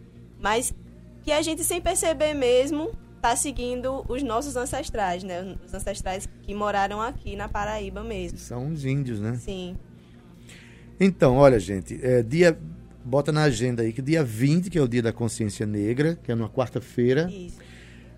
mas 0.40 0.72
que 1.22 1.30
a 1.30 1.40
gente, 1.42 1.62
sem 1.62 1.80
perceber 1.80 2.34
mesmo, 2.34 2.90
tá 3.22 3.36
seguindo 3.36 4.04
os 4.08 4.20
nossos 4.22 4.56
ancestrais, 4.56 5.22
né? 5.22 5.56
Os 5.64 5.72
ancestrais 5.72 6.28
que 6.42 6.52
moraram 6.52 7.00
aqui 7.00 7.36
na 7.36 7.48
Paraíba 7.48 8.02
mesmo. 8.02 8.36
São 8.36 8.72
os 8.72 8.84
índios, 8.84 9.20
né? 9.20 9.36
Sim. 9.36 9.76
Então, 10.98 11.36
olha, 11.36 11.58
gente, 11.60 11.98
é, 12.02 12.22
dia. 12.22 12.58
Bota 13.04 13.32
na 13.32 13.42
agenda 13.42 13.82
aí 13.82 13.92
que 13.92 14.00
dia 14.00 14.22
20, 14.22 14.70
que 14.70 14.78
é 14.78 14.80
o 14.80 14.86
dia 14.86 15.02
da 15.02 15.12
consciência 15.12 15.66
negra, 15.66 16.16
que 16.22 16.30
é 16.30 16.36
numa 16.36 16.48
quarta-feira, 16.48 17.28
Isso. 17.28 17.58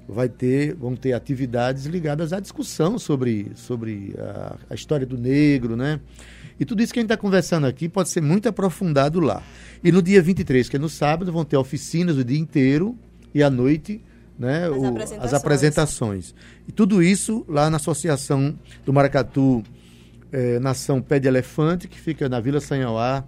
vai 0.07 0.29
ter, 0.29 0.75
vão 0.75 0.95
ter 0.95 1.15
atividades 1.15 1.87
ligadas 1.87 2.35
à 2.35 2.41
discussão 2.41 2.99
sobre, 2.99 3.51
sobre 3.55 4.15
a, 4.19 4.59
a 4.69 4.75
história 4.75 5.07
do 5.07 5.17
negro, 5.17 5.75
né? 5.75 6.01
E 6.61 6.67
tudo 6.67 6.83
isso 6.83 6.93
que 6.93 6.99
a 6.99 7.03
gente 7.03 7.11
está 7.11 7.17
conversando 7.17 7.67
aqui 7.67 7.89
pode 7.89 8.11
ser 8.11 8.21
muito 8.21 8.47
aprofundado 8.47 9.21
lá. 9.21 9.43
E 9.83 9.91
no 9.91 10.03
dia 10.03 10.21
23, 10.21 10.69
que 10.69 10.77
é 10.77 10.79
no 10.79 10.91
sábado, 10.91 11.33
vão 11.33 11.47
ter 11.47 11.57
oficinas 11.57 12.19
o 12.19 12.25
dia 12.25 12.39
inteiro 12.39 12.95
e 13.35 13.43
à 13.43 13.49
noite, 13.49 14.03
né? 14.39 14.67
As 14.67 14.71
o- 14.73 14.85
apresentações. 14.87 15.25
as 15.25 15.35
apresentações. 15.35 16.35
E 16.69 16.73
tudo 16.73 17.03
isso 17.03 17.45
lá 17.49 17.69
na 17.71 17.77
Associação 17.77 18.59
do 18.85 18.93
Maracatu 18.93 19.63
eh, 20.33 20.59
Nação 20.59 21.01
Pé 21.01 21.19
de 21.21 21.29
Elefante, 21.29 21.87
que 21.89 22.01
fica 22.01 22.29
na 22.29 22.41
Vila 22.41 22.61
Sanhauá, 22.61 23.25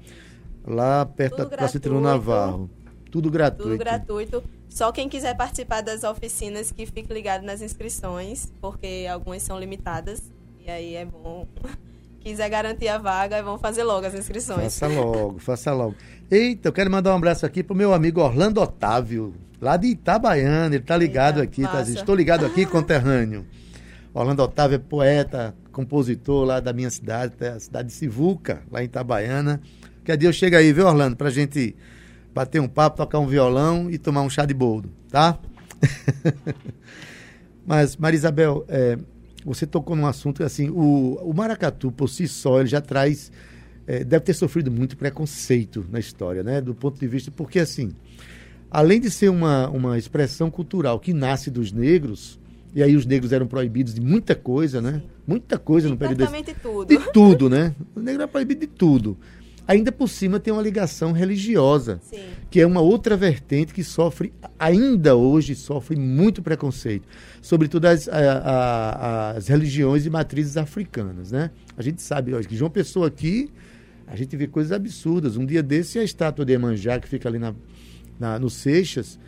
lá 0.66 1.06
perto 1.06 1.36
Tudo 1.36 1.50
da 1.50 1.56
Praça. 1.56 1.78
Navarro. 2.00 2.70
Tudo 3.10 3.30
gratuito. 3.30 3.70
Tudo 3.70 3.78
gratuito. 3.78 4.44
Só 4.68 4.90
quem 4.92 5.08
quiser 5.08 5.34
participar 5.36 5.80
das 5.80 6.02
oficinas 6.04 6.70
que 6.70 6.84
fique 6.84 7.10
ligado 7.12 7.42
nas 7.44 7.62
inscrições, 7.62 8.52
porque 8.60 9.06
algumas 9.10 9.42
são 9.42 9.58
limitadas. 9.58 10.20
E 10.66 10.70
aí 10.70 10.96
é 10.96 11.04
bom 11.04 11.46
quiser 12.26 12.48
garantir 12.50 12.88
a 12.88 12.98
vaga, 12.98 13.40
vão 13.40 13.56
fazer 13.56 13.84
logo 13.84 14.04
as 14.04 14.12
inscrições. 14.12 14.76
Faça 14.76 14.88
logo, 14.88 15.38
faça 15.38 15.72
logo. 15.72 15.94
Eita, 16.28 16.68
eu 16.68 16.72
quero 16.72 16.90
mandar 16.90 17.12
um 17.12 17.16
abraço 17.16 17.46
aqui 17.46 17.62
pro 17.62 17.76
meu 17.76 17.94
amigo 17.94 18.20
Orlando 18.20 18.60
Otávio, 18.60 19.32
lá 19.60 19.76
de 19.76 19.88
Itabaiana. 19.88 20.74
Ele 20.74 20.82
tá 20.82 20.96
ligado 20.96 21.38
Eita, 21.38 21.44
aqui, 21.44 21.62
tá? 21.62 21.74
massa. 21.74 21.92
Estou 21.92 22.16
ligado 22.16 22.44
aqui, 22.44 22.66
conterrâneo. 22.66 23.46
Orlando 24.12 24.42
Otávio 24.42 24.74
é 24.74 24.78
poeta, 24.78 25.54
compositor 25.70 26.44
lá 26.44 26.58
da 26.58 26.72
minha 26.72 26.90
cidade, 26.90 27.36
da 27.36 27.60
cidade 27.60 27.88
de 27.88 27.94
Sivuca, 27.94 28.62
lá 28.72 28.82
em 28.82 28.86
Itabaiana. 28.86 29.60
Quer 30.04 30.16
dia 30.16 30.28
eu 30.28 30.32
chego 30.32 30.56
aí, 30.56 30.72
viu, 30.72 30.86
Orlando, 30.86 31.14
pra 31.14 31.30
gente 31.30 31.76
bater 32.34 32.60
um 32.60 32.66
papo, 32.66 32.96
tocar 32.96 33.20
um 33.20 33.26
violão 33.28 33.88
e 33.88 33.98
tomar 33.98 34.22
um 34.22 34.30
chá 34.30 34.44
de 34.44 34.54
boldo, 34.54 34.90
tá? 35.10 35.38
Mas, 37.64 37.96
Maria 37.96 38.16
Isabel, 38.16 38.64
é, 38.68 38.98
você 39.46 39.66
tocou 39.66 39.94
num 39.94 40.06
assunto 40.06 40.42
assim, 40.42 40.68
o, 40.70 41.14
o 41.22 41.32
maracatu 41.32 41.92
por 41.92 42.08
si 42.08 42.26
só, 42.26 42.58
ele 42.58 42.68
já 42.68 42.80
traz, 42.80 43.30
é, 43.86 44.02
deve 44.02 44.24
ter 44.24 44.34
sofrido 44.34 44.70
muito 44.72 44.96
preconceito 44.96 45.86
na 45.90 46.00
história, 46.00 46.42
né? 46.42 46.60
Do 46.60 46.74
ponto 46.74 46.98
de 46.98 47.06
vista, 47.06 47.30
porque 47.30 47.60
assim, 47.60 47.92
além 48.68 49.00
de 49.00 49.08
ser 49.08 49.28
uma, 49.28 49.68
uma 49.68 49.96
expressão 49.96 50.50
cultural 50.50 50.98
que 50.98 51.14
nasce 51.14 51.48
dos 51.48 51.70
negros, 51.70 52.40
e 52.74 52.82
aí 52.82 52.96
os 52.96 53.06
negros 53.06 53.32
eram 53.32 53.46
proibidos 53.46 53.94
de 53.94 54.00
muita 54.00 54.34
coisa, 54.34 54.82
né? 54.82 55.00
Muita 55.24 55.58
coisa 55.58 55.88
no 55.88 55.96
período 55.96 56.18
desse, 56.18 56.54
tudo. 56.60 56.86
de 56.86 56.98
tudo, 57.12 57.48
né? 57.48 57.74
O 57.94 58.00
negro 58.00 58.22
era 58.22 58.28
proibido 58.28 58.60
de 58.60 58.66
tudo. 58.66 59.16
Ainda 59.68 59.90
por 59.90 60.08
cima 60.08 60.38
tem 60.38 60.52
uma 60.52 60.62
ligação 60.62 61.10
religiosa, 61.12 61.98
Sim. 62.02 62.20
que 62.50 62.60
é 62.60 62.66
uma 62.66 62.80
outra 62.80 63.16
vertente 63.16 63.74
que 63.74 63.82
sofre, 63.82 64.32
ainda 64.58 65.16
hoje, 65.16 65.54
sofre 65.56 65.96
muito 65.96 66.40
preconceito, 66.42 67.06
sobretudo 67.42 67.86
as, 67.86 68.08
a- 68.08 68.12
a- 68.16 69.30
as 69.32 69.48
religiões 69.48 70.04
de 70.04 70.10
matrizes 70.10 70.56
africanas, 70.56 71.32
né? 71.32 71.50
A 71.76 71.82
gente 71.82 72.00
sabe, 72.00 72.32
ó, 72.32 72.40
que 72.40 72.56
João 72.56 72.70
Pessoa 72.70 73.08
aqui, 73.08 73.50
a 74.06 74.14
gente 74.14 74.36
vê 74.36 74.46
coisas 74.46 74.70
absurdas. 74.70 75.36
Um 75.36 75.44
dia 75.44 75.62
desse, 75.64 75.98
a 75.98 76.04
estátua 76.04 76.44
de 76.44 76.52
Emanjá, 76.52 77.00
que 77.00 77.08
fica 77.08 77.28
ali 77.28 77.38
na, 77.40 77.52
na- 78.20 78.38
no 78.38 78.48
Seixas, 78.48 79.18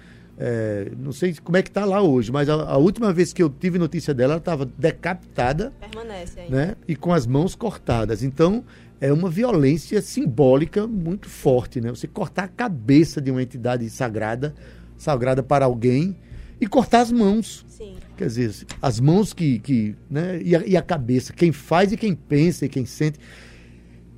é, 0.40 0.92
não 0.96 1.10
sei 1.10 1.34
como 1.42 1.56
é 1.56 1.62
que 1.62 1.68
está 1.68 1.84
lá 1.84 2.00
hoje, 2.00 2.30
mas 2.30 2.48
a, 2.48 2.54
a 2.54 2.76
última 2.76 3.12
vez 3.12 3.32
que 3.32 3.42
eu 3.42 3.50
tive 3.50 3.76
notícia 3.76 4.14
dela, 4.14 4.34
ela 4.34 4.38
estava 4.38 4.64
decapitada 4.64 5.72
Permanece 5.80 6.38
ainda. 6.38 6.56
né? 6.56 6.76
E 6.86 6.94
com 6.94 7.12
as 7.12 7.26
mãos 7.26 7.56
cortadas. 7.56 8.22
Então, 8.22 8.62
é 9.00 9.12
uma 9.12 9.30
violência 9.30 10.02
simbólica 10.02 10.86
muito 10.86 11.28
forte, 11.28 11.80
né? 11.80 11.90
Você 11.90 12.06
cortar 12.06 12.44
a 12.44 12.48
cabeça 12.48 13.20
de 13.20 13.30
uma 13.30 13.42
entidade 13.42 13.88
sagrada, 13.90 14.54
sagrada 14.96 15.42
para 15.42 15.64
alguém, 15.64 16.16
e 16.60 16.66
cortar 16.66 17.00
as 17.00 17.12
mãos. 17.12 17.64
Sim. 17.68 17.94
Quer 18.16 18.26
dizer, 18.26 18.52
as 18.82 18.98
mãos 18.98 19.32
que. 19.32 19.60
que 19.60 19.94
né? 20.10 20.40
e, 20.42 20.56
a, 20.56 20.66
e 20.66 20.76
a 20.76 20.82
cabeça, 20.82 21.32
quem 21.32 21.52
faz 21.52 21.92
e 21.92 21.96
quem 21.96 22.14
pensa 22.14 22.66
e 22.66 22.68
quem 22.68 22.84
sente. 22.84 23.18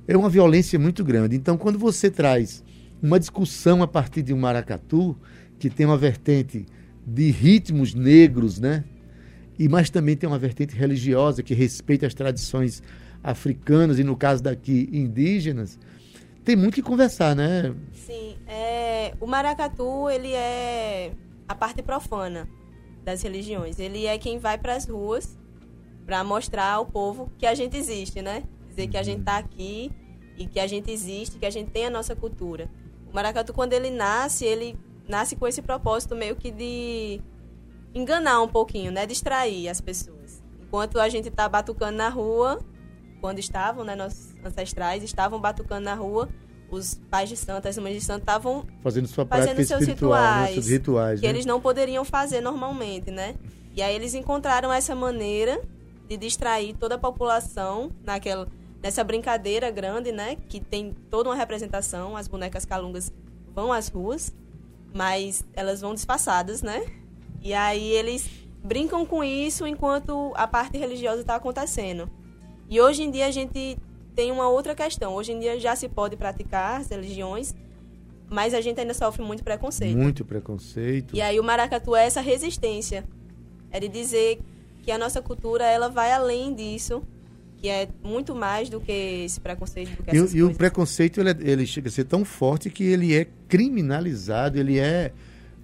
É 0.07 0.17
uma 0.17 0.29
violência 0.29 0.79
muito 0.79 1.03
grande. 1.03 1.35
Então, 1.35 1.57
quando 1.57 1.77
você 1.77 2.09
traz 2.09 2.63
uma 3.01 3.19
discussão 3.19 3.83
a 3.83 3.87
partir 3.87 4.23
de 4.23 4.33
um 4.33 4.37
maracatu, 4.37 5.15
que 5.59 5.69
tem 5.69 5.85
uma 5.85 5.97
vertente 5.97 6.65
de 7.05 7.29
ritmos 7.29 7.93
negros, 7.93 8.59
né? 8.59 8.83
E 9.59 9.69
mas 9.69 9.91
também 9.91 10.15
tem 10.15 10.27
uma 10.27 10.39
vertente 10.39 10.75
religiosa 10.75 11.43
que 11.43 11.53
respeita 11.53 12.07
as 12.07 12.15
tradições 12.15 12.81
africanas 13.23 13.99
e 13.99 14.03
no 14.03 14.15
caso 14.15 14.41
daqui 14.41 14.89
indígenas, 14.91 15.77
tem 16.43 16.55
muito 16.55 16.75
que 16.75 16.81
conversar, 16.81 17.35
né? 17.35 17.73
Sim, 17.93 18.35
é, 18.47 19.13
o 19.19 19.27
maracatu 19.27 20.09
ele 20.09 20.33
é 20.33 21.13
a 21.47 21.53
parte 21.53 21.83
profana 21.83 22.49
das 23.03 23.21
religiões. 23.21 23.79
Ele 23.79 24.05
é 24.05 24.17
quem 24.17 24.39
vai 24.39 24.57
para 24.57 24.75
as 24.75 24.87
ruas 24.87 25.37
para 26.05 26.23
mostrar 26.23 26.71
ao 26.71 26.85
povo 26.85 27.31
que 27.37 27.45
a 27.45 27.53
gente 27.53 27.77
existe, 27.77 28.21
né? 28.21 28.43
Dizer 28.69 28.87
que 28.87 28.97
a 28.97 29.03
gente 29.03 29.19
está 29.19 29.37
aqui 29.37 29.91
e 30.37 30.47
que 30.47 30.59
a 30.59 30.67
gente 30.67 30.89
existe, 30.91 31.37
que 31.37 31.45
a 31.45 31.49
gente 31.49 31.69
tem 31.71 31.85
a 31.85 31.89
nossa 31.89 32.15
cultura. 32.15 32.69
O 33.11 33.13
maracatu 33.13 33.53
quando 33.53 33.73
ele 33.73 33.89
nasce, 33.89 34.45
ele 34.45 34.77
nasce 35.07 35.35
com 35.35 35.47
esse 35.47 35.61
propósito 35.61 36.15
meio 36.15 36.35
que 36.35 36.49
de 36.49 37.21
enganar 37.93 38.41
um 38.41 38.47
pouquinho, 38.47 38.91
né? 38.91 39.05
Distrair 39.05 39.67
as 39.67 39.81
pessoas. 39.81 40.41
Enquanto 40.61 40.99
a 40.99 41.09
gente 41.09 41.27
está 41.27 41.47
batucando 41.49 41.97
na 41.97 42.09
rua, 42.09 42.59
quando 43.21 43.39
estavam, 43.39 43.85
né, 43.85 43.95
nossos 43.95 44.35
ancestrais 44.43 45.03
estavam 45.03 45.39
batucando 45.39 45.85
na 45.85 45.93
rua, 45.93 46.27
os 46.69 46.95
pais 47.09 47.29
de 47.29 47.37
santo, 47.37 47.67
as 47.67 47.77
mães 47.77 47.95
de 47.95 48.01
santo 48.01 48.21
estavam 48.21 48.65
Fazendo 48.81 49.07
sua 49.07 49.25
fazendo 49.25 49.63
seus 49.63 49.81
né? 49.81 49.93
rituais, 49.93 50.53
seus 50.53 50.67
rituais, 50.67 51.19
que 51.19 51.25
né? 51.25 51.31
eles 51.31 51.45
não 51.45 51.61
poderiam 51.61 52.03
fazer 52.03 52.41
normalmente, 52.41 53.11
né? 53.11 53.35
E 53.75 53.81
aí 53.81 53.93
eles 53.93 54.13
encontraram 54.13 54.71
essa 54.73 54.95
maneira 54.95 55.61
de 56.07 56.17
distrair 56.17 56.75
toda 56.75 56.95
a 56.95 56.97
população 56.97 57.91
naquela 58.03 58.47
nessa 58.81 59.03
brincadeira 59.03 59.69
grande, 59.69 60.11
né? 60.11 60.37
Que 60.49 60.59
tem 60.59 60.95
toda 61.09 61.29
uma 61.29 61.35
representação, 61.35 62.17
as 62.17 62.27
bonecas 62.27 62.65
calungas 62.65 63.13
vão 63.53 63.71
às 63.71 63.87
ruas, 63.89 64.33
mas 64.93 65.43
elas 65.53 65.81
vão 65.81 65.93
disfarçadas, 65.93 66.61
né? 66.61 66.83
E 67.41 67.53
aí 67.53 67.91
eles 67.91 68.29
brincam 68.63 69.05
com 69.05 69.23
isso 69.23 69.67
enquanto 69.67 70.31
a 70.35 70.47
parte 70.47 70.77
religiosa 70.77 71.21
está 71.21 71.35
acontecendo. 71.35 72.09
E 72.71 72.79
hoje 72.79 73.03
em 73.03 73.11
dia 73.11 73.27
a 73.27 73.31
gente 73.31 73.77
tem 74.15 74.31
uma 74.31 74.47
outra 74.47 74.73
questão. 74.73 75.13
Hoje 75.13 75.33
em 75.33 75.39
dia 75.39 75.59
já 75.59 75.75
se 75.75 75.89
pode 75.89 76.15
praticar 76.15 76.79
as 76.79 76.87
religiões, 76.89 77.53
mas 78.29 78.53
a 78.53 78.61
gente 78.61 78.79
ainda 78.79 78.93
sofre 78.93 79.21
muito 79.21 79.43
preconceito. 79.43 79.97
Muito 79.97 80.23
preconceito. 80.23 81.13
E 81.13 81.21
aí 81.21 81.37
o 81.37 81.43
maracatu 81.43 81.93
é 81.93 82.05
essa 82.05 82.21
resistência. 82.21 83.03
É 83.69 83.77
de 83.77 83.89
dizer 83.89 84.39
que 84.83 84.89
a 84.91 84.97
nossa 84.97 85.21
cultura 85.21 85.65
ela 85.65 85.89
vai 85.89 86.13
além 86.13 86.53
disso, 86.55 87.03
que 87.57 87.67
é 87.67 87.89
muito 88.01 88.33
mais 88.33 88.69
do 88.69 88.79
que 88.79 88.91
esse 89.25 89.39
preconceito, 89.41 89.95
do 89.97 90.03
que 90.03 90.11
E, 90.15 90.37
e 90.37 90.41
o 90.43 90.53
preconceito 90.55 91.19
ele, 91.19 91.29
é- 91.29 91.37
ele 91.51 91.65
chega 91.67 91.89
a 91.89 91.91
ser 91.91 92.05
tão 92.05 92.23
forte 92.23 92.69
que 92.69 92.83
ele 92.85 93.13
é 93.15 93.27
criminalizado, 93.49 94.57
ele 94.57 94.79
é 94.79 95.11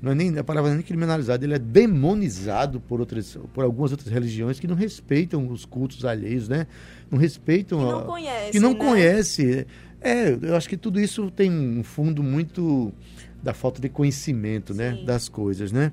não 0.02 0.12
é 0.12 0.16
nem 0.16 0.38
a 0.38 0.44
palavra 0.44 0.74
nem 0.74 0.82
criminalizado, 0.84 1.44
ele 1.46 1.54
é 1.56 1.60
demonizado 1.60 2.80
por 2.80 3.00
outras 3.00 3.38
por 3.54 3.64
algumas 3.64 3.92
outras 3.92 4.12
religiões 4.12 4.60
que 4.60 4.68
não 4.68 4.76
respeitam 4.76 5.48
os 5.50 5.66
cultos 5.66 6.06
alheios, 6.06 6.48
né? 6.48 6.68
Não 7.10 7.18
respeitam 7.18 7.80
Que 7.80 7.86
não 7.86 8.00
a- 8.00 8.04
conhece, 8.04 8.52
que 8.52 8.60
não 8.60 8.74
né? 8.74 8.80
conhece. 8.80 9.68
É, 10.00 10.38
eu 10.42 10.56
acho 10.56 10.70
que 10.70 10.78
tudo 10.78 11.00
isso 11.00 11.32
tem 11.32 11.52
um 11.52 11.84
fundo 11.84 12.22
muito 12.22 12.94
da 13.42 13.54
falta 13.54 13.82
de 13.82 13.90
conhecimento, 13.90 14.74
né, 14.74 14.94
Sim. 14.96 15.06
das 15.06 15.28
coisas, 15.30 15.72
né? 15.72 15.92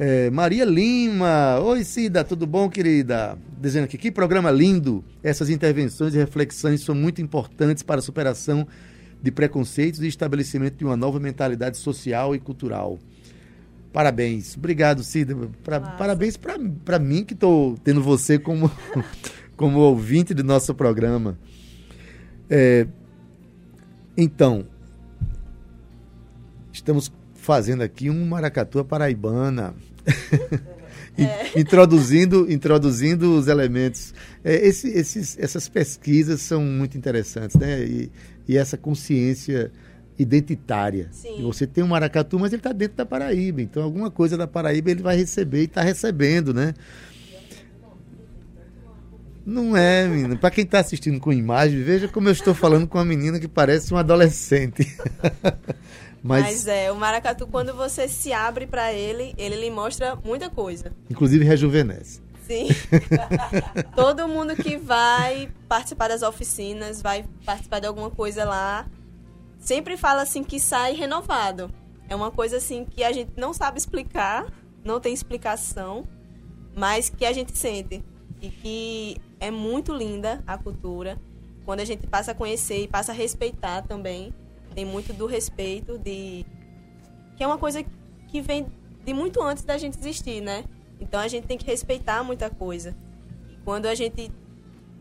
É, 0.00 0.30
Maria 0.30 0.64
Lima, 0.64 1.58
oi 1.60 1.82
Cida, 1.82 2.22
tudo 2.22 2.46
bom, 2.46 2.68
querida? 2.70 3.36
Dizendo 3.60 3.84
aqui, 3.84 3.98
que 3.98 4.12
programa 4.12 4.48
lindo! 4.50 5.04
Essas 5.24 5.50
intervenções 5.50 6.14
e 6.14 6.18
reflexões 6.18 6.82
são 6.82 6.94
muito 6.94 7.20
importantes 7.20 7.82
para 7.82 7.98
a 7.98 8.02
superação 8.02 8.64
de 9.22 9.30
preconceitos 9.30 10.00
e 10.02 10.06
estabelecimento 10.06 10.76
de 10.76 10.84
uma 10.84 10.96
nova 10.96 11.18
mentalidade 11.18 11.76
social 11.76 12.34
e 12.34 12.38
cultural. 12.38 12.98
Parabéns, 13.92 14.56
obrigado, 14.56 15.02
Cida. 15.02 15.34
Pra- 15.64 15.80
parabéns 15.80 16.36
para 16.36 16.98
mim 16.98 17.24
que 17.24 17.34
estou 17.34 17.76
tendo 17.82 18.02
você 18.02 18.38
como, 18.38 18.70
como 19.56 19.78
ouvinte 19.80 20.34
do 20.34 20.44
nosso 20.44 20.74
programa. 20.74 21.38
É, 22.50 22.86
então, 24.16 24.66
estamos 26.72 27.10
fazendo 27.34 27.82
aqui 27.82 28.10
um 28.10 28.26
maracatu 28.26 28.84
paraibana. 28.84 29.74
In- 31.18 31.28
introduzindo, 31.60 32.50
introduzindo 32.50 33.36
os 33.36 33.48
elementos. 33.48 34.14
É, 34.44 34.66
esse- 34.66 34.88
esses, 34.90 35.36
essas 35.38 35.68
pesquisas 35.68 36.40
são 36.40 36.62
muito 36.62 36.96
interessantes, 36.96 37.56
né? 37.56 37.82
E, 37.84 38.10
e 38.46 38.56
essa 38.56 38.76
consciência 38.76 39.70
identitária. 40.18 41.08
Sim. 41.12 41.38
E 41.40 41.42
você 41.42 41.66
tem 41.66 41.82
um 41.84 41.88
maracatu, 41.88 42.38
mas 42.38 42.52
ele 42.52 42.60
está 42.60 42.72
dentro 42.72 42.96
da 42.96 43.06
Paraíba. 43.06 43.60
Então, 43.62 43.82
alguma 43.82 44.10
coisa 44.10 44.36
da 44.36 44.46
Paraíba 44.46 44.90
ele 44.90 45.02
vai 45.02 45.16
receber 45.16 45.60
e 45.60 45.64
está 45.64 45.82
recebendo, 45.82 46.52
né? 46.54 46.74
Não 49.46 49.74
é, 49.76 50.06
menina. 50.06 50.36
Para 50.36 50.50
quem 50.50 50.64
está 50.64 50.78
assistindo 50.80 51.18
com 51.18 51.32
imagem, 51.32 51.82
veja 51.82 52.06
como 52.06 52.28
eu 52.28 52.32
estou 52.32 52.54
falando 52.54 52.86
com 52.86 52.98
uma 52.98 53.04
menina 53.04 53.40
que 53.40 53.48
parece 53.48 53.94
um 53.94 53.96
adolescente. 53.96 54.86
Mas... 56.28 56.44
mas, 56.44 56.66
é, 56.66 56.92
o 56.92 56.96
maracatu, 56.96 57.46
quando 57.46 57.74
você 57.74 58.06
se 58.06 58.32
abre 58.32 58.66
para 58.66 58.92
ele, 58.92 59.34
ele 59.38 59.56
lhe 59.56 59.70
mostra 59.70 60.14
muita 60.16 60.50
coisa. 60.50 60.92
inclusive, 61.08 61.44
rejuvenesce. 61.44 62.20
Sim. 62.46 62.68
Todo 63.94 64.26
mundo 64.26 64.56
que 64.56 64.76
vai 64.76 65.50
participar 65.68 66.08
das 66.08 66.22
oficinas, 66.22 67.02
vai 67.02 67.24
participar 67.44 67.78
de 67.78 67.86
alguma 67.86 68.10
coisa 68.10 68.44
lá, 68.44 68.86
sempre 69.58 69.96
fala 69.96 70.22
assim 70.22 70.42
que 70.42 70.58
sai 70.58 70.94
renovado. 70.94 71.70
É 72.08 72.16
uma 72.16 72.30
coisa 72.30 72.56
assim 72.56 72.84
que 72.84 73.04
a 73.04 73.12
gente 73.12 73.32
não 73.36 73.52
sabe 73.52 73.78
explicar, 73.78 74.46
não 74.82 74.98
tem 74.98 75.12
explicação, 75.12 76.08
mas 76.74 77.10
que 77.10 77.26
a 77.26 77.32
gente 77.32 77.56
sente. 77.56 78.02
E 78.40 78.48
que 78.48 79.16
é 79.40 79.50
muito 79.50 79.92
linda 79.92 80.42
a 80.46 80.56
cultura. 80.56 81.18
Quando 81.64 81.80
a 81.80 81.84
gente 81.84 82.06
passa 82.06 82.32
a 82.32 82.34
conhecer 82.34 82.84
e 82.84 82.88
passa 82.88 83.12
a 83.12 83.14
respeitar 83.14 83.82
também, 83.82 84.32
tem 84.78 84.84
muito 84.84 85.12
do 85.12 85.26
respeito 85.26 85.98
de 85.98 86.46
que 87.36 87.42
é 87.42 87.46
uma 87.48 87.58
coisa 87.58 87.84
que 88.28 88.40
vem 88.40 88.64
de 89.04 89.12
muito 89.12 89.42
antes 89.42 89.64
da 89.64 89.76
gente 89.76 89.98
existir, 89.98 90.40
né? 90.40 90.64
Então 91.00 91.18
a 91.18 91.26
gente 91.26 91.48
tem 91.48 91.58
que 91.58 91.66
respeitar 91.66 92.22
muita 92.22 92.48
coisa. 92.48 92.94
E 93.50 93.56
quando 93.64 93.86
a 93.86 93.94
gente 93.96 94.30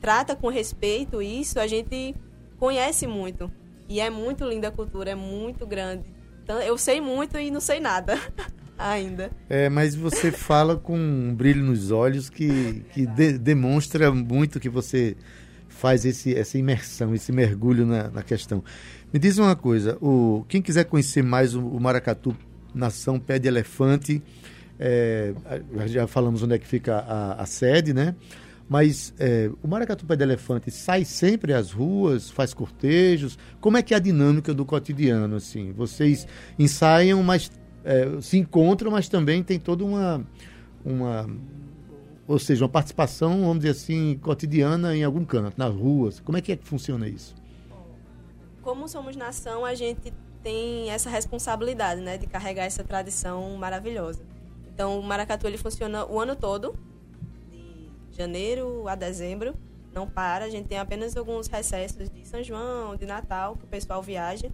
trata 0.02 0.36
com 0.36 0.48
respeito 0.48 1.22
isso, 1.22 1.60
a 1.60 1.68
gente 1.68 2.16
conhece 2.58 3.06
muito. 3.06 3.52
E 3.88 4.00
é 4.00 4.10
muito 4.10 4.46
linda 4.46 4.70
a 4.70 4.72
cultura, 4.72 5.12
é 5.12 5.16
muito 5.16 5.68
grande. 5.68 6.06
Então, 6.44 6.60
eu 6.60 6.76
sei 6.76 7.00
muito 7.00 7.38
e 7.38 7.52
não 7.52 7.62
sei 7.62 7.80
nada 7.80 8.18
ainda. 8.80 9.30
É, 9.48 9.70
mas 9.70 9.94
você 9.94 10.32
fala 10.32 10.76
com 10.76 10.98
um 10.98 11.36
brilho 11.36 11.64
nos 11.64 11.92
olhos 11.92 12.32
que, 12.32 12.84
que 12.94 13.06
de, 13.06 13.38
demonstra 13.38 14.12
muito 14.12 14.60
que 14.60 14.70
você 14.70 15.16
faz 15.78 16.04
esse, 16.04 16.36
essa 16.36 16.58
imersão, 16.58 17.14
esse 17.14 17.32
mergulho 17.32 17.86
na, 17.86 18.10
na 18.10 18.24
questão. 18.24 18.64
Me 19.14 19.20
diz 19.20 19.38
uma 19.38 19.56
coisa, 19.56 19.98
o, 20.02 20.44
quem 20.50 20.62
quiser 20.62 20.84
conhecer 20.84 21.24
mais 21.24 21.56
o, 21.56 21.66
o 21.66 21.80
Maracatu 21.80 22.36
Nação 22.74 23.18
Pé 23.18 23.40
de 23.40 23.48
Elefante, 23.48 24.22
é, 24.78 25.34
já 25.86 26.06
falamos 26.08 26.44
onde 26.44 26.56
é 26.56 26.60
que 26.60 26.68
fica 26.68 26.98
a, 26.98 27.42
a 27.42 27.46
sede, 27.46 27.94
né? 27.94 28.16
Mas 28.70 29.14
é, 29.18 29.50
o 29.64 29.68
Maracatu 29.68 30.06
Pé 30.06 30.18
de 30.18 30.24
Elefante 30.24 30.70
sai 30.72 31.06
sempre 31.06 31.54
às 31.54 31.72
ruas, 31.72 32.30
faz 32.30 32.54
cortejos. 32.54 33.40
Como 33.62 33.78
é 33.78 33.82
que 33.82 33.94
é 33.94 33.98
a 33.98 34.00
dinâmica 34.00 34.54
do 34.54 34.66
cotidiano? 34.66 35.38
Assim, 35.38 35.72
vocês 35.72 36.28
ensaiam, 36.60 37.24
mas 37.24 37.50
é, 37.86 38.20
se 38.22 38.38
encontram, 38.38 38.92
mas 38.92 39.08
também 39.08 39.42
tem 39.42 39.58
toda 39.58 39.86
uma, 39.86 40.22
uma, 40.84 41.30
ou 42.28 42.38
seja, 42.38 42.66
uma 42.66 42.70
participação, 42.70 43.40
vamos 43.40 43.60
dizer 43.60 43.70
assim, 43.70 44.20
cotidiana 44.22 44.94
em 44.94 45.04
algum 45.06 45.24
canto, 45.24 45.58
nas 45.58 45.74
ruas. 45.74 46.20
Como 46.20 46.38
é 46.38 46.42
que 46.42 46.52
é 46.52 46.58
que 46.58 46.68
funciona 46.68 47.08
isso? 47.08 47.34
Como 48.68 48.86
somos 48.90 49.16
nação, 49.16 49.64
a 49.64 49.74
gente 49.74 50.12
tem 50.44 50.92
essa 50.92 51.10
responsabilidade, 51.10 52.02
né, 52.02 52.18
de 52.18 52.28
carregar 52.28 52.66
essa 52.66 52.84
tradição 52.84 53.56
maravilhosa. 53.56 54.22
Então, 54.68 55.00
o 55.00 55.02
Maracatu 55.02 55.48
ele 55.48 55.58
funciona 55.58 56.06
o 56.06 56.20
ano 56.20 56.36
todo, 56.36 56.78
janeiro 58.12 58.86
a 58.86 58.94
dezembro, 58.94 59.56
não 59.94 60.06
para. 60.06 60.44
A 60.44 60.50
gente 60.50 60.68
tem 60.68 60.78
apenas 60.78 61.16
alguns 61.16 61.48
recessos 61.48 62.10
de 62.10 62.28
São 62.28 62.44
João, 62.44 62.98
de 62.98 63.06
Natal, 63.06 63.56
que 63.56 63.64
o 63.64 63.68
pessoal 63.68 64.04
viaja. 64.04 64.52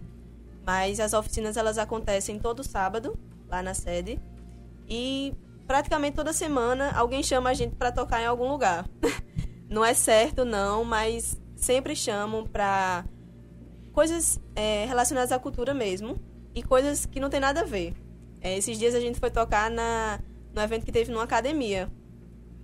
Mas 0.64 1.00
as 1.00 1.14
oficinas 1.14 1.58
elas 1.58 1.80
acontecem 1.80 2.38
todo 2.38 2.64
sábado, 2.64 3.18
lá 3.50 3.64
na 3.64 3.74
sede. 3.74 4.22
E 4.88 5.34
praticamente 5.66 6.16
toda 6.16 6.34
semana 6.34 6.92
alguém 6.92 7.24
chama 7.24 7.50
a 7.50 7.54
gente 7.56 7.76
para 7.76 7.92
tocar 7.92 8.22
em 8.22 8.28
algum 8.28 8.48
lugar. 8.48 8.88
não 9.68 9.84
é 9.84 9.96
certo, 9.96 10.46
não, 10.46 10.86
mas 10.86 11.42
sempre 11.56 11.96
chamam 11.96 12.46
para 12.46 13.06
coisas 13.94 14.40
é, 14.56 14.86
relacionadas 14.86 15.32
à 15.32 15.40
cultura 15.40 15.74
mesmo 15.74 16.20
e 16.54 16.62
coisas 16.62 17.06
que 17.06 17.20
não 17.20 17.30
tem 17.30 17.40
nada 17.40 17.62
a 17.62 17.66
ver. 17.66 17.94
É, 18.42 18.58
esses 18.58 18.78
dias 18.78 18.94
a 18.94 19.00
gente 19.00 19.20
foi 19.20 19.32
tocar 19.32 19.72
na, 19.72 20.20
no 20.54 20.62
evento 20.62 20.84
que 20.84 20.92
teve 20.92 21.12
numa 21.12 21.24
academia 21.24 21.90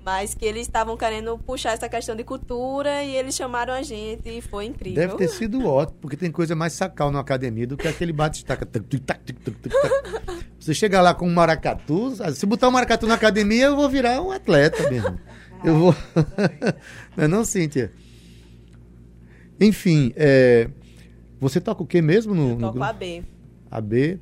mas 0.03 0.33
que 0.33 0.45
eles 0.45 0.63
estavam 0.63 0.95
querendo 0.97 1.37
puxar 1.37 1.73
essa 1.73 1.89
questão 1.89 2.15
de 2.15 2.23
cultura 2.23 3.03
e 3.03 3.15
eles 3.15 3.35
chamaram 3.35 3.73
a 3.73 3.81
gente 3.81 4.27
e 4.29 4.41
foi 4.41 4.65
incrível. 4.65 4.95
Deve 4.95 5.17
ter 5.17 5.27
sido 5.27 5.65
ótimo, 5.67 5.99
porque 6.01 6.17
tem 6.17 6.31
coisa 6.31 6.55
mais 6.55 6.73
sacal 6.73 7.11
na 7.11 7.19
academia 7.19 7.67
do 7.67 7.77
que 7.77 7.87
aquele 7.87 8.13
bate-estaca. 8.13 8.67
Você 10.59 10.73
chegar 10.73 11.01
lá 11.01 11.13
com 11.13 11.27
um 11.27 11.33
maracatu, 11.33 12.13
se 12.33 12.45
botar 12.45 12.67
um 12.69 12.71
maracatu 12.71 13.07
na 13.07 13.15
academia, 13.15 13.65
eu 13.65 13.75
vou 13.75 13.89
virar 13.89 14.21
um 14.21 14.31
atleta 14.31 14.89
mesmo. 14.89 15.19
Eu 15.63 15.77
vou. 15.77 15.95
não 17.15 17.23
é 17.25 17.27
não, 17.27 17.45
Cíntia? 17.45 17.91
Enfim, 19.59 20.13
é... 20.15 20.69
você 21.39 21.61
toca 21.61 21.83
o 21.83 21.85
que 21.85 22.01
mesmo 22.01 22.33
no. 22.33 22.51
Eu 22.51 22.57
toco 22.57 22.77
no... 22.77 22.83
AB. 22.83 23.23
AB 23.69 24.19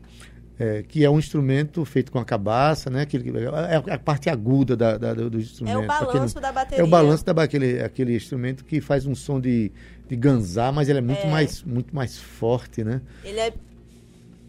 é, 0.59 0.83
que 0.83 1.05
é 1.05 1.09
um 1.09 1.19
instrumento 1.19 1.85
feito 1.85 2.11
com 2.11 2.17
a 2.17 2.25
cabaça, 2.25 2.89
né? 2.89 3.01
Aquele, 3.01 3.31
é 3.45 3.93
a 3.93 3.99
parte 3.99 4.29
aguda 4.29 4.75
da, 4.75 4.97
da, 4.97 5.13
do 5.13 5.39
instrumento. 5.39 5.75
É 5.75 5.77
o 5.77 5.85
balanço 5.85 6.37
aquele, 6.37 6.41
da 6.41 6.51
bateria. 6.51 6.81
É 6.81 6.83
o 6.83 6.87
balanço 6.87 7.25
da 7.25 7.43
aquele, 7.43 7.81
aquele 7.81 8.15
instrumento 8.15 8.65
que 8.65 8.81
faz 8.81 9.05
um 9.05 9.13
som 9.13 9.39
de, 9.39 9.71
de 10.07 10.15
ganzar, 10.15 10.71
mas 10.73 10.89
ele 10.89 10.97
é 10.97 11.01
muito, 11.01 11.21
é. 11.21 11.29
Mais, 11.29 11.63
muito 11.63 11.95
mais 11.95 12.17
forte, 12.17 12.83
né? 12.83 13.01
Ele 13.23 13.39
é 13.39 13.53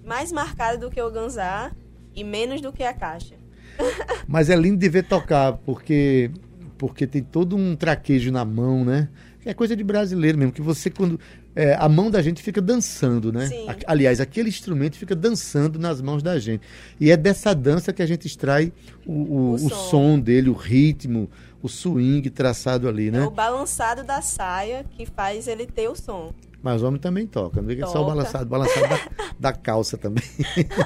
mais 0.05 0.33
marcado 0.33 0.79
do 0.79 0.91
que 0.91 1.01
o 1.01 1.11
ganzar 1.11 1.77
e 2.15 2.25
menos 2.25 2.63
do 2.63 2.73
que 2.73 2.83
a 2.83 2.95
caixa. 2.95 3.35
mas 4.27 4.49
é 4.49 4.57
lindo 4.57 4.79
de 4.79 4.89
ver 4.89 5.05
tocar, 5.05 5.53
porque, 5.59 6.31
porque 6.79 7.07
tem 7.07 7.23
todo 7.23 7.55
um 7.55 7.77
traquejo 7.77 8.33
na 8.33 8.47
mão, 8.47 8.83
né? 8.83 9.11
É 9.45 9.55
coisa 9.55 9.75
de 9.75 9.85
brasileiro 9.85 10.37
mesmo, 10.37 10.53
que 10.53 10.61
você 10.61 10.91
quando 10.91 11.19
é, 11.59 11.75
a 11.75 11.89
mão 11.89 12.09
da 12.09 12.23
gente 12.23 12.41
fica 12.41 12.63
dançando, 12.63 13.33
né? 13.33 13.49
Sim. 13.49 13.67
Aliás, 13.85 14.21
aquele 14.21 14.49
instrumento 14.49 14.97
fica 14.97 15.17
dançando 15.17 15.77
nas 15.77 16.01
mãos 16.01 16.23
da 16.23 16.39
gente. 16.39 16.63
E 17.01 17.11
é 17.11 17.17
dessa 17.17 17.53
dança 17.53 17.93
que 17.93 18.01
a 18.01 18.07
gente 18.07 18.29
extrai 18.29 18.73
o, 19.05 19.13
o, 19.13 19.17
o, 19.17 19.55
o 19.55 19.59
som. 19.59 19.69
som. 19.69 20.21
dele, 20.21 20.51
o 20.51 20.53
ritmo, 20.53 21.29
o 21.61 21.69
swing 21.69 22.31
traçado 22.31 22.89
ali, 22.89 23.11
né? 23.11 23.25
É 23.25 23.27
o 23.27 23.31
balançado 23.33 24.05
da 24.05 24.23
saia 24.23 24.85
que 24.89 25.05
faz 25.05 25.49
ele 25.49 25.67
ter 25.67 25.89
o 25.89 25.97
som. 25.97 26.33
Mas 26.63 26.81
o 26.81 26.87
homem 26.87 27.01
também 27.01 27.27
toca, 27.27 27.61
não 27.61 27.73
é 27.73 27.87
só 27.87 28.05
o 28.05 28.07
balançado, 28.07 28.47
balançado 28.47 28.89
da, 28.89 29.01
da 29.51 29.53
calça 29.53 29.99
também. 29.99 30.23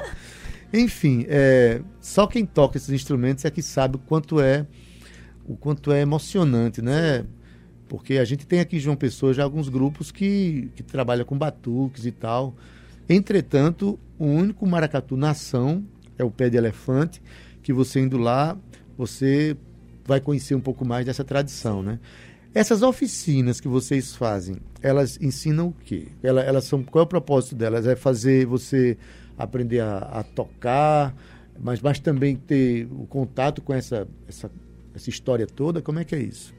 Enfim, 0.73 1.23
é, 1.29 1.81
só 2.01 2.25
quem 2.25 2.47
toca 2.47 2.77
esses 2.77 2.89
instrumentos 2.89 3.45
é 3.45 3.51
que 3.51 3.61
sabe 3.61 3.97
o 3.97 3.99
quanto 3.99 4.41
é 4.41 4.65
o 5.45 5.55
quanto 5.55 5.91
é 5.91 6.01
emocionante, 6.01 6.81
né? 6.81 7.25
Porque 7.87 8.17
a 8.17 8.25
gente 8.25 8.45
tem 8.47 8.59
aqui 8.59 8.77
em 8.77 8.79
João 8.79 8.95
Pessoa 8.95 9.33
já 9.33 9.43
alguns 9.43 9.69
grupos 9.69 10.11
que, 10.11 10.69
que 10.75 10.83
trabalham 10.83 11.25
com 11.25 11.37
batuques 11.37 12.05
e 12.05 12.11
tal. 12.11 12.55
Entretanto, 13.07 13.99
o 14.17 14.25
único 14.25 14.65
maracatu 14.65 15.17
nação 15.17 15.83
é 16.17 16.23
o 16.23 16.31
pé 16.31 16.49
de 16.49 16.57
elefante, 16.57 17.21
que 17.61 17.73
você 17.73 17.99
indo 17.99 18.17
lá, 18.17 18.57
você 18.97 19.57
vai 20.05 20.19
conhecer 20.19 20.55
um 20.55 20.61
pouco 20.61 20.85
mais 20.85 21.05
dessa 21.05 21.23
tradição, 21.23 21.81
né? 21.81 21.99
Essas 22.53 22.83
oficinas 22.83 23.59
que 23.59 23.67
vocês 23.67 24.15
fazem, 24.15 24.57
elas 24.81 25.19
ensinam 25.19 25.69
o 25.69 25.73
quê? 25.73 26.07
Elas, 26.21 26.45
elas 26.45 26.63
são, 26.65 26.83
qual 26.83 27.01
é 27.01 27.05
o 27.05 27.07
propósito 27.07 27.55
delas? 27.55 27.87
É 27.87 27.95
fazer 27.95 28.45
você 28.45 28.95
aprender 29.37 29.79
a, 29.79 29.97
a 29.97 30.23
tocar, 30.23 31.15
mas, 31.59 31.81
mas 31.81 31.99
também 31.99 32.35
ter 32.35 32.87
o 32.91 33.07
contato 33.07 33.61
com 33.61 33.73
essa, 33.73 34.07
essa, 34.27 34.51
essa 34.93 35.09
história 35.09 35.47
toda? 35.47 35.81
Como 35.81 35.99
é 35.99 36.05
que 36.05 36.13
é 36.13 36.19
isso? 36.19 36.53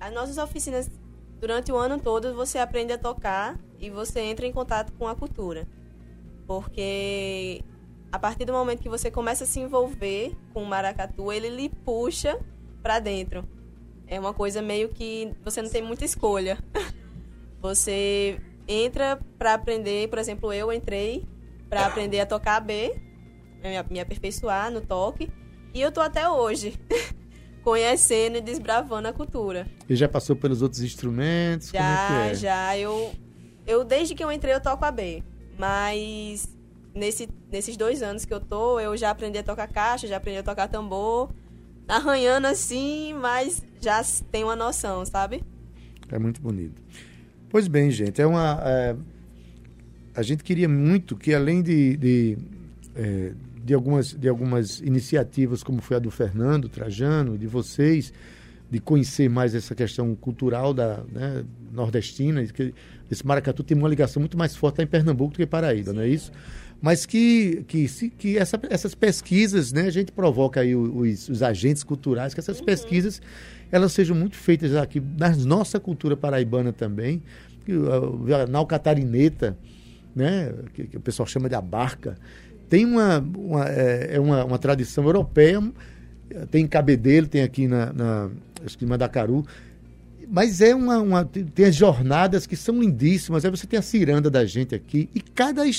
As 0.00 0.12
nossas 0.12 0.38
oficinas, 0.38 0.90
durante 1.38 1.70
o 1.70 1.76
ano 1.76 2.00
todo, 2.00 2.34
você 2.34 2.58
aprende 2.58 2.92
a 2.94 2.98
tocar 2.98 3.60
e 3.78 3.90
você 3.90 4.20
entra 4.20 4.46
em 4.46 4.52
contato 4.52 4.92
com 4.94 5.06
a 5.06 5.14
cultura. 5.14 5.68
Porque 6.46 7.62
a 8.10 8.18
partir 8.18 8.46
do 8.46 8.52
momento 8.52 8.80
que 8.80 8.88
você 8.88 9.10
começa 9.10 9.44
a 9.44 9.46
se 9.46 9.60
envolver 9.60 10.34
com 10.54 10.62
o 10.62 10.66
maracatu, 10.66 11.30
ele 11.30 11.50
lhe 11.50 11.68
puxa 11.68 12.40
para 12.82 12.98
dentro. 12.98 13.46
É 14.06 14.18
uma 14.18 14.34
coisa 14.34 14.62
meio 14.62 14.88
que 14.88 15.32
você 15.44 15.60
não 15.62 15.70
tem 15.70 15.82
muita 15.82 16.04
escolha. 16.04 16.58
Você 17.60 18.40
entra 18.66 19.20
para 19.38 19.52
aprender, 19.52 20.08
por 20.08 20.18
exemplo, 20.18 20.50
eu 20.50 20.72
entrei 20.72 21.28
para 21.68 21.84
aprender 21.84 22.20
a 22.20 22.26
tocar 22.26 22.58
B, 22.58 22.98
me 23.90 24.00
aperfeiçoar 24.00 24.70
no 24.70 24.80
toque, 24.80 25.30
e 25.74 25.80
eu 25.80 25.92
tô 25.92 26.00
até 26.00 26.26
hoje. 26.26 26.80
conhecendo 27.62 28.38
e 28.38 28.40
desbravando 28.40 29.08
a 29.08 29.12
cultura. 29.12 29.66
E 29.88 29.94
já 29.94 30.08
passou 30.08 30.34
pelos 30.36 30.62
outros 30.62 30.82
instrumentos? 30.82 31.70
Já, 31.70 32.26
é 32.26 32.30
é? 32.30 32.34
já. 32.34 32.78
Eu, 32.78 33.12
eu, 33.66 33.84
desde 33.84 34.14
que 34.14 34.22
eu 34.22 34.32
entrei, 34.32 34.54
eu 34.54 34.60
toco 34.60 34.84
a 34.84 34.90
B. 34.90 35.22
Mas 35.58 36.48
nesse, 36.94 37.28
nesses 37.50 37.76
dois 37.76 38.02
anos 38.02 38.24
que 38.24 38.32
eu 38.32 38.40
tô, 38.40 38.80
eu 38.80 38.96
já 38.96 39.10
aprendi 39.10 39.38
a 39.38 39.42
tocar 39.42 39.68
caixa, 39.68 40.06
já 40.06 40.16
aprendi 40.16 40.38
a 40.38 40.42
tocar 40.42 40.68
tambor. 40.68 41.30
Arranhando 41.86 42.46
assim, 42.46 43.14
mas 43.14 43.62
já 43.80 44.00
tenho 44.30 44.46
uma 44.46 44.56
noção, 44.56 45.04
sabe? 45.04 45.42
É 46.10 46.18
muito 46.18 46.40
bonito. 46.40 46.82
Pois 47.48 47.66
bem, 47.66 47.90
gente, 47.90 48.22
é 48.22 48.26
uma. 48.26 48.60
É, 48.64 48.96
a 50.14 50.22
gente 50.22 50.44
queria 50.44 50.68
muito 50.68 51.16
que, 51.16 51.34
além 51.34 51.62
de, 51.62 51.96
de 51.96 52.38
é, 52.94 53.32
de 53.64 53.74
algumas, 53.74 54.12
de 54.12 54.28
algumas 54.28 54.80
iniciativas, 54.80 55.62
como 55.62 55.80
foi 55.80 55.96
a 55.96 56.00
do 56.00 56.10
Fernando 56.10 56.68
Trajano, 56.68 57.36
de 57.36 57.46
vocês, 57.46 58.12
de 58.70 58.78
conhecer 58.78 59.28
mais 59.28 59.54
essa 59.54 59.74
questão 59.74 60.14
cultural 60.14 60.72
da 60.72 61.02
né, 61.12 61.44
nordestina, 61.72 62.44
que 62.46 62.72
esse 63.10 63.26
maracatu 63.26 63.62
tem 63.64 63.76
uma 63.76 63.88
ligação 63.88 64.20
muito 64.20 64.38
mais 64.38 64.54
forte 64.54 64.80
em 64.80 64.86
Pernambuco 64.86 65.32
do 65.32 65.36
que 65.36 65.46
Paraíba, 65.46 65.92
não 65.92 66.02
é 66.02 66.08
isso? 66.08 66.30
Mas 66.80 67.04
que, 67.04 67.64
que, 67.68 67.86
se, 67.88 68.08
que 68.08 68.38
essa, 68.38 68.58
essas 68.70 68.94
pesquisas, 68.94 69.72
né, 69.72 69.82
a 69.82 69.90
gente 69.90 70.12
provoca 70.12 70.60
aí 70.60 70.74
os, 70.74 71.28
os 71.28 71.42
agentes 71.42 71.82
culturais, 71.82 72.32
que 72.32 72.40
essas 72.40 72.60
uhum. 72.60 72.64
pesquisas 72.64 73.20
elas 73.70 73.92
sejam 73.92 74.16
muito 74.16 74.36
feitas 74.36 74.74
aqui 74.74 75.02
na 75.18 75.34
nossa 75.36 75.78
cultura 75.78 76.16
paraibana 76.16 76.72
também, 76.72 77.22
na 78.48 78.58
Alcatarineta, 78.58 79.56
né, 80.14 80.52
que, 80.72 80.84
que 80.86 80.96
o 80.96 81.00
pessoal 81.00 81.26
chama 81.26 81.48
de 81.48 81.54
abarca, 81.54 82.16
tem 82.70 82.86
uma, 82.86 83.18
uma, 83.18 83.68
é, 83.68 84.10
é, 84.12 84.20
uma, 84.20 84.44
uma 84.44 84.58
tradição 84.58 85.04
europeia, 85.04 85.60
tem 86.52 86.64
em 86.64 86.68
Cabedelo, 86.68 87.26
tem 87.26 87.42
aqui 87.42 87.66
na, 87.66 87.92
na 87.92 88.30
acho 88.64 88.78
que 88.78 88.86
Mandacaru, 88.86 89.44
mas 90.28 90.60
é 90.60 90.72
uma, 90.72 90.98
uma, 90.98 91.24
tem 91.24 91.66
as 91.66 91.74
jornadas 91.74 92.46
que 92.46 92.54
são 92.54 92.80
lindíssimas. 92.80 93.44
Aí 93.44 93.50
você 93.50 93.66
tem 93.66 93.76
a 93.76 93.82
ciranda 93.82 94.30
da 94.30 94.44
gente 94.44 94.72
aqui 94.72 95.10
e 95.12 95.20
cada 95.20 95.66
é, 95.66 95.72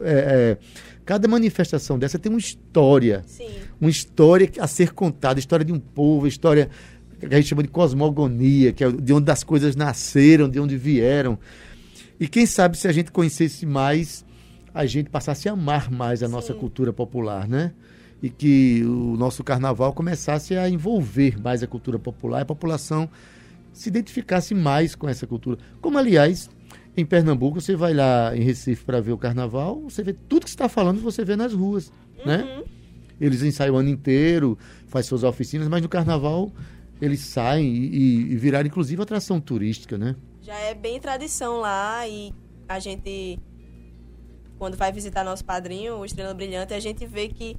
é, 0.00 0.56
cada 1.04 1.28
manifestação 1.28 1.98
dessa 1.98 2.18
tem 2.18 2.32
uma 2.32 2.38
história, 2.38 3.22
Sim. 3.26 3.50
uma 3.78 3.90
história 3.90 4.50
a 4.58 4.66
ser 4.66 4.94
contada, 4.94 5.38
história 5.38 5.64
de 5.64 5.72
um 5.72 5.78
povo, 5.78 6.26
história 6.26 6.70
que 7.18 7.26
a 7.26 7.36
gente 7.36 7.48
chama 7.48 7.62
de 7.62 7.68
cosmogonia, 7.68 8.72
que 8.72 8.82
é 8.82 8.90
de 8.90 9.12
onde 9.12 9.30
as 9.30 9.44
coisas 9.44 9.76
nasceram, 9.76 10.48
de 10.48 10.58
onde 10.58 10.78
vieram. 10.78 11.38
E 12.18 12.26
quem 12.26 12.46
sabe 12.46 12.78
se 12.78 12.88
a 12.88 12.92
gente 12.92 13.12
conhecesse 13.12 13.66
mais, 13.66 14.24
a 14.72 14.86
gente 14.86 15.10
passasse 15.10 15.48
a 15.48 15.52
amar 15.52 15.90
mais 15.90 16.22
a 16.22 16.26
Sim. 16.26 16.32
nossa 16.32 16.54
cultura 16.54 16.92
popular, 16.92 17.48
né? 17.48 17.72
E 18.22 18.28
que 18.28 18.82
o 18.84 19.16
nosso 19.16 19.42
carnaval 19.42 19.92
começasse 19.92 20.54
a 20.54 20.68
envolver 20.68 21.40
mais 21.40 21.62
a 21.62 21.66
cultura 21.66 21.98
popular, 21.98 22.42
a 22.42 22.44
população 22.44 23.08
se 23.72 23.88
identificasse 23.88 24.54
mais 24.54 24.94
com 24.94 25.08
essa 25.08 25.26
cultura. 25.26 25.58
Como, 25.80 25.96
aliás, 25.96 26.50
em 26.96 27.04
Pernambuco, 27.04 27.60
você 27.60 27.74
vai 27.74 27.94
lá 27.94 28.36
em 28.36 28.42
Recife 28.42 28.84
para 28.84 29.00
ver 29.00 29.12
o 29.12 29.18
carnaval, 29.18 29.80
você 29.80 30.02
vê 30.02 30.12
tudo 30.12 30.44
que 30.44 30.50
está 30.50 30.68
falando, 30.68 31.00
você 31.00 31.24
vê 31.24 31.36
nas 31.36 31.54
ruas, 31.54 31.92
né? 32.24 32.38
uhum. 32.38 32.58
né? 32.58 32.64
Eles 33.20 33.42
ensaiam 33.42 33.74
o 33.74 33.78
ano 33.78 33.88
inteiro, 33.90 34.58
faz 34.86 35.06
suas 35.06 35.24
oficinas, 35.24 35.68
mas 35.68 35.82
no 35.82 35.88
carnaval 35.88 36.50
eles 37.00 37.20
saem 37.20 37.66
e, 37.66 38.32
e 38.32 38.36
viraram 38.36 38.66
inclusive 38.66 39.00
atração 39.02 39.40
turística, 39.40 39.96
né? 39.96 40.16
Já 40.40 40.54
é 40.54 40.74
bem 40.74 40.98
tradição 40.98 41.60
lá 41.60 42.06
e 42.06 42.32
a 42.68 42.78
gente 42.78 43.38
quando 44.60 44.76
vai 44.76 44.92
visitar 44.92 45.24
nosso 45.24 45.42
padrinho, 45.42 45.96
o 45.96 46.04
Estrela 46.04 46.34
Brilhante, 46.34 46.74
a 46.74 46.78
gente 46.78 47.06
vê 47.06 47.28
que 47.28 47.56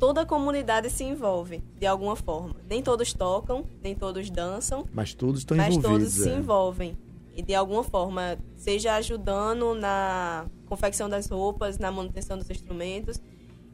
toda 0.00 0.22
a 0.22 0.26
comunidade 0.26 0.90
se 0.90 1.04
envolve 1.04 1.62
de 1.78 1.86
alguma 1.86 2.16
forma. 2.16 2.56
Nem 2.68 2.82
todos 2.82 3.14
tocam, 3.14 3.64
nem 3.80 3.94
todos 3.94 4.28
dançam, 4.28 4.84
mas 4.92 5.14
todos 5.14 5.40
estão 5.40 5.56
envolvidos. 5.56 5.84
Mas 5.84 5.92
todos 5.92 6.18
é. 6.18 6.22
se 6.24 6.36
envolvem 6.36 6.98
e 7.36 7.42
de 7.42 7.54
alguma 7.54 7.84
forma, 7.84 8.36
seja 8.56 8.96
ajudando 8.96 9.74
na 9.76 10.44
confecção 10.66 11.08
das 11.08 11.28
roupas, 11.28 11.78
na 11.78 11.92
manutenção 11.92 12.36
dos 12.36 12.50
instrumentos. 12.50 13.20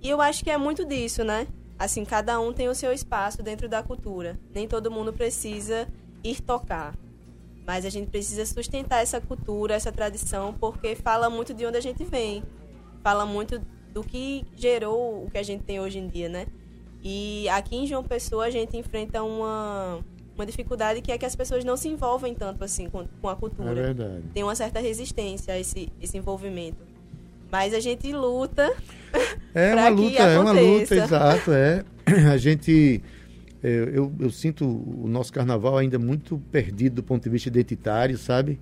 E 0.02 0.10
eu 0.10 0.20
acho 0.20 0.44
que 0.44 0.50
é 0.50 0.58
muito 0.58 0.84
disso, 0.84 1.24
né? 1.24 1.46
Assim, 1.78 2.04
cada 2.04 2.38
um 2.38 2.52
tem 2.52 2.68
o 2.68 2.74
seu 2.74 2.92
espaço 2.92 3.42
dentro 3.42 3.70
da 3.70 3.82
cultura. 3.82 4.38
Nem 4.54 4.68
todo 4.68 4.90
mundo 4.90 5.14
precisa 5.14 5.88
ir 6.22 6.42
tocar. 6.42 6.94
Mas 7.66 7.86
a 7.86 7.88
gente 7.88 8.08
precisa 8.08 8.44
sustentar 8.44 9.02
essa 9.02 9.18
cultura, 9.18 9.74
essa 9.74 9.90
tradição, 9.90 10.54
porque 10.54 10.94
fala 10.94 11.30
muito 11.30 11.54
de 11.54 11.64
onde 11.64 11.78
a 11.78 11.80
gente 11.80 12.04
vem. 12.04 12.44
Fala 13.07 13.25
muito 13.25 13.62
do 13.95 14.03
que 14.03 14.45
gerou 14.57 15.25
o 15.25 15.31
que 15.31 15.38
a 15.38 15.42
gente 15.45 15.62
tem 15.62 15.79
hoje 15.79 15.97
em 15.97 16.09
dia, 16.09 16.29
né? 16.29 16.45
E 17.05 17.49
aqui 17.51 17.77
em 17.77 17.87
João 17.87 18.03
Pessoa 18.03 18.47
a 18.47 18.51
gente 18.51 18.77
enfrenta 18.77 19.23
uma 19.23 20.01
uma 20.35 20.45
dificuldade 20.45 21.01
que 21.01 21.12
é 21.12 21.16
que 21.16 21.25
as 21.25 21.37
pessoas 21.37 21.64
não 21.64 21.77
se 21.77 21.87
envolvem 21.87 22.35
tanto 22.35 22.64
assim 22.64 22.90
com, 22.90 23.07
com 23.23 23.29
a 23.29 23.37
cultura. 23.37 23.71
É 23.71 23.75
verdade. 23.75 24.25
Tem 24.35 24.42
uma 24.42 24.57
certa 24.57 24.81
resistência 24.81 25.55
a 25.55 25.59
esse, 25.61 25.88
esse 26.03 26.19
envolvimento. 26.19 26.79
Mas 27.49 27.73
a 27.75 27.79
gente 27.79 28.11
luta. 28.11 28.75
É 29.55 29.71
uma 29.79 29.88
luta, 29.88 30.23
é 30.25 30.38
uma 30.40 30.51
luta, 30.51 30.95
exato. 30.97 31.53
É. 31.53 31.85
A 32.35 32.37
gente. 32.37 33.01
Eu, 33.62 33.85
eu, 33.85 34.12
eu, 34.19 34.31
sinto 34.31 34.64
o 34.64 35.07
nosso 35.07 35.33
carnaval 35.33 35.79
ainda 35.79 35.97
muito 35.97 36.42
perdido 36.51 36.97
do 36.97 37.03
ponto 37.05 37.23
de 37.23 37.31
vista 37.31 37.49
identitário, 37.49 38.19
sabe? 38.19 38.59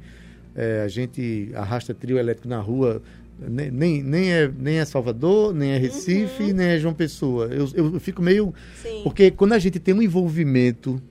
É, 0.55 0.83
a 0.83 0.89
gente 0.89 1.51
arrasta 1.55 1.95
trio 1.95 2.19
elétrico 2.19 2.47
na 2.47 2.61
rua, 2.61 3.03
nem, 3.39 3.71
nem, 3.71 4.03
nem, 4.03 4.33
é, 4.33 4.51
nem 4.57 4.79
é 4.79 4.85
Salvador, 4.85 5.55
nem 5.55 5.71
é 5.71 5.79
Recife, 5.79 6.45
uhum. 6.45 6.53
nem 6.55 6.67
é 6.69 6.79
João 6.79 6.95
Pessoa. 6.95 7.47
Eu, 7.47 7.69
eu, 7.75 7.95
eu 7.95 8.01
fico 8.01 8.23
meio. 8.23 8.55
Sim. 8.83 9.01
Porque 9.03 9.31
quando 9.31 9.53
a 9.53 9.59
gente 9.59 9.79
tem 9.79 9.95
um 9.95 10.03
envolvimento 10.03 11.03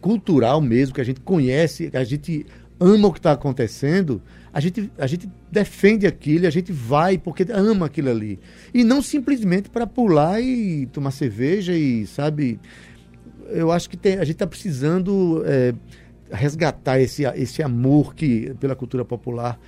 cultural 0.00 0.60
mesmo, 0.60 0.94
que 0.94 1.00
a 1.00 1.04
gente 1.04 1.20
conhece, 1.20 1.90
que 1.90 1.96
a 1.96 2.04
gente 2.04 2.46
ama 2.78 3.08
o 3.08 3.12
que 3.12 3.18
está 3.18 3.32
acontecendo, 3.32 4.22
a 4.52 4.60
gente, 4.60 4.90
a 4.98 5.06
gente 5.06 5.28
defende 5.50 6.06
aquilo, 6.06 6.46
a 6.46 6.50
gente 6.50 6.72
vai 6.72 7.18
porque 7.18 7.46
ama 7.50 7.86
aquilo 7.86 8.10
ali. 8.10 8.38
E 8.72 8.84
não 8.84 9.02
simplesmente 9.02 9.68
para 9.68 9.86
pular 9.86 10.40
e 10.40 10.86
tomar 10.86 11.10
cerveja 11.10 11.72
e, 11.74 12.06
sabe, 12.06 12.58
eu 13.48 13.70
acho 13.70 13.88
que 13.88 13.96
tem, 13.96 14.14
a 14.14 14.24
gente 14.24 14.32
está 14.32 14.46
precisando 14.46 15.42
é, 15.44 15.74
resgatar 16.30 17.00
esse, 17.00 17.24
esse 17.34 17.62
amor 17.62 18.14
que, 18.14 18.54
pela 18.60 18.74
cultura 18.74 19.04
popular. 19.04 19.60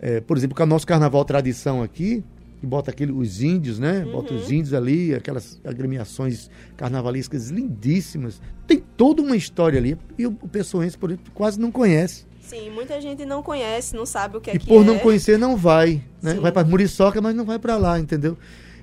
É, 0.00 0.20
por 0.20 0.36
exemplo, 0.36 0.56
com 0.56 0.62
o 0.62 0.66
nosso 0.66 0.86
carnaval 0.86 1.24
tradição 1.24 1.82
aqui, 1.82 2.22
que 2.64 2.66
bota 2.66 2.90
aquele, 2.90 3.12
os 3.12 3.42
índios, 3.42 3.78
né? 3.78 4.04
Uhum. 4.04 4.12
Bota 4.12 4.34
os 4.34 4.50
índios 4.50 4.72
ali, 4.72 5.14
aquelas 5.14 5.60
agremiações 5.64 6.50
carnavalescas 6.76 7.50
lindíssimas. 7.50 8.40
Tem 8.66 8.82
toda 8.96 9.22
uma 9.22 9.36
história 9.36 9.78
ali. 9.78 9.98
E 10.18 10.26
o, 10.26 10.32
pessoense, 10.32 10.96
por 10.96 11.10
exemplo, 11.10 11.30
quase 11.34 11.60
não 11.60 11.70
conhece. 11.70 12.24
Sim, 12.40 12.70
muita 12.70 13.00
gente 13.00 13.24
não 13.24 13.42
conhece, 13.42 13.94
não 13.94 14.04
sabe 14.04 14.36
o 14.36 14.40
que 14.40 14.50
é 14.50 14.56
e 14.56 14.58
que 14.58 14.66
por 14.66 14.82
é. 14.82 14.84
não 14.84 14.98
conhecer, 14.98 15.38
não 15.38 15.56
vai. 15.56 16.02
Né? 16.22 16.34
Vai 16.34 16.52
para 16.52 16.66
Muriçoca, 16.66 17.20
mas 17.20 17.34
não 17.34 17.44
vai 17.44 17.58
para 17.58 17.76
lá, 17.76 17.98
entendeu? 17.98 18.36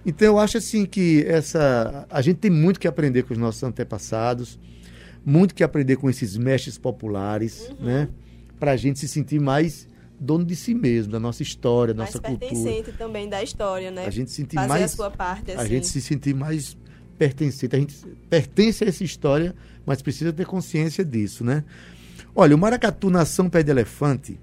Então 0.06 0.28
eu 0.28 0.40
acho 0.40 0.58
assim 0.58 0.86
que 0.86 1.24
essa 1.28 2.08
a 2.10 2.22
gente 2.22 2.38
tem 2.38 2.50
muito 2.50 2.80
que 2.80 2.88
aprender 2.88 3.24
com 3.24 3.34
os 3.34 3.40
nossos 3.40 3.62
antepassados, 3.62 4.60
muito 5.24 5.54
que 5.54 5.64
aprender 5.64 5.96
com 5.96 6.10
esses 6.10 6.36
mestres 6.38 6.78
populares, 6.78 7.70
uhum. 7.70 7.86
né? 7.86 8.10
Para 8.60 8.72
a 8.72 8.78
gente 8.78 9.00
se 9.00 9.08
sentir 9.08 9.40
mais 9.40 9.88
dono 10.22 10.46
de 10.46 10.56
si 10.56 10.76
mesmo, 10.76 11.12
da 11.12 11.20
nossa 11.20 11.42
história, 11.42 11.96
da 11.96 12.04
nossa 12.04 12.20
cultura. 12.20 12.38
pertencente 12.38 12.92
também 12.92 13.28
da 13.28 13.42
história, 13.42 13.90
né? 13.90 14.06
A 14.06 14.12
gente 14.12 14.30
sentir 14.30 14.56
Fazer 14.56 14.68
mais 14.68 14.84
a 14.84 14.88
sua 14.88 15.10
parte, 15.10 15.52
assim. 15.52 15.60
A 15.60 15.66
gente 15.66 15.88
se 15.88 16.00
sentir 16.00 16.36
mais 16.36 16.78
pertencente. 17.18 17.76
A 17.76 17.80
gente 17.80 17.96
pertence 18.30 18.84
a 18.84 18.88
essa 18.88 19.04
história, 19.04 19.56
mas 19.84 20.00
precisa 20.02 20.32
ter 20.32 20.46
consciência 20.46 21.04
disso, 21.04 21.44
né? 21.44 21.64
Olha, 22.36 22.56
o 22.56 22.60
Maracatu 22.60 23.10
Nação 23.10 23.50
Pé 23.50 23.64
de 23.64 23.72
Elefante 23.72 24.40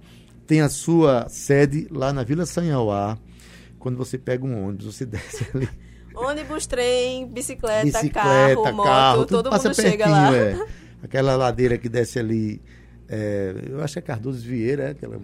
tem 0.49 0.61
a 0.61 0.69
sua 0.69 1.29
sede 1.29 1.87
lá 1.93 2.13
na 2.13 2.25
Vila 2.25 2.45
Sanhauá. 2.45 3.17
Quando 3.79 3.97
você 3.97 4.19
pega 4.19 4.45
um 4.45 4.67
ônibus, 4.67 4.97
você 4.97 5.07
desce 5.07 5.47
ali. 5.55 5.69
ônibus, 6.13 6.67
trem, 6.67 7.29
bicicleta, 7.29 7.85
bicicleta 7.85 8.13
carro, 8.21 8.83
carro, 8.83 9.19
moto, 9.21 9.29
todo 9.29 9.51
mundo 9.53 9.75
chega 9.75 10.09
lá. 10.09 10.37
É. 10.37 10.67
Aquela 11.01 11.37
ladeira 11.37 11.79
que 11.79 11.89
desce 11.89 12.19
ali, 12.19 12.61
é, 13.09 13.55
eu 13.69 13.81
acho 13.81 13.93
que 13.93 13.99
é 14.01 14.03
Cardoso 14.03 14.45
Vieira, 14.45 14.89
é 14.89 14.91
aquela 14.91 15.17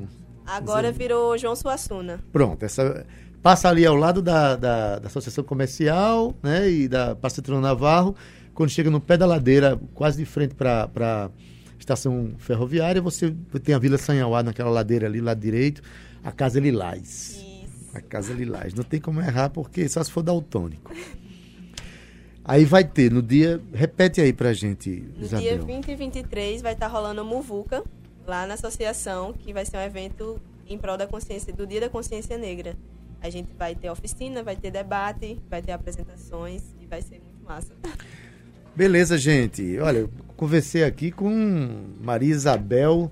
Agora 0.47 0.93
virou 0.93 1.37
João 1.39 1.57
Suassuna. 1.57 2.21
Pronto, 2.33 2.65
essa 2.65 3.07
passa 3.45 3.69
ali 3.69 3.85
ao 3.85 3.95
lado 3.95 4.23
da, 4.23 4.57
da, 4.57 4.99
da 4.99 5.07
Associação 5.07 5.45
Comercial 5.45 6.35
né, 6.43 6.71
e 6.71 6.89
da 6.89 7.15
Pacetrão 7.15 7.61
Navarro. 7.61 8.17
Quando 8.55 8.71
chega 8.71 8.91
no 8.91 9.01
pé 9.01 9.19
da 9.19 9.27
ladeira, 9.27 9.79
quase 9.93 10.17
de 10.17 10.25
frente 10.25 10.55
para 10.55 10.89
a 10.99 11.31
estação 11.79 12.33
ferroviária, 12.39 13.03
você 13.03 13.35
tem 13.63 13.75
a 13.75 13.79
Vila 13.79 13.99
Sanhauá 13.99 14.43
naquela 14.43 14.71
ladeira 14.71 15.07
ali, 15.07 15.21
lado 15.21 15.41
direito, 15.41 15.83
a 16.23 16.33
Casa 16.33 16.59
Lilás. 16.59 17.37
Isso. 17.37 17.91
A 17.93 18.01
Casa 18.01 18.33
Lilás. 18.33 18.73
Não 18.73 18.83
tem 18.83 19.01
como 19.01 19.21
errar, 19.21 19.51
porque 19.51 19.87
só 19.89 20.03
se 20.03 20.11
for 20.11 20.23
daltônico. 20.23 20.93
Aí 22.45 22.65
vai 22.65 22.85
ter, 22.85 23.11
no 23.11 23.23
dia. 23.23 23.61
Repete 23.73 24.21
aí 24.21 24.33
pra 24.33 24.53
gente, 24.53 25.05
no 25.17 25.25
Isabel. 25.25 25.59
No 25.59 25.65
dia 25.67 25.77
20 25.77 25.89
e 25.91 25.97
23 25.97 26.63
vai 26.63 26.73
estar 26.73 26.89
rolando 26.89 27.21
a 27.21 27.25
Muvuca, 27.25 27.83
lá 28.27 28.47
na 28.47 28.55
associação, 28.55 29.33
que 29.33 29.53
vai 29.53 29.65
ser 29.65 29.77
um 29.77 29.81
evento 29.81 30.41
em 30.67 30.79
prol 30.79 30.97
da 30.97 31.07
consciência, 31.07 31.53
do 31.53 31.67
Dia 31.67 31.81
da 31.81 31.89
Consciência 31.89 32.39
Negra. 32.39 32.77
A 33.21 33.31
gente 33.31 33.49
vai 33.59 33.75
ter 33.75 33.91
oficina, 33.91 34.43
vai 34.43 34.57
ter 34.57 34.71
debate, 34.71 35.39
vai 35.49 35.63
ter 35.63 35.73
apresentações 35.73 36.63
e 36.81 36.87
vai 36.87 37.01
ser 37.01 37.21
muito 37.21 37.45
massa. 37.45 37.73
Beleza, 38.77 39.17
gente. 39.17 39.79
Olha, 39.79 39.99
eu 39.99 40.11
conversei 40.37 40.85
aqui 40.85 41.11
com 41.11 41.87
Maria 42.03 42.31
Isabel, 42.31 43.11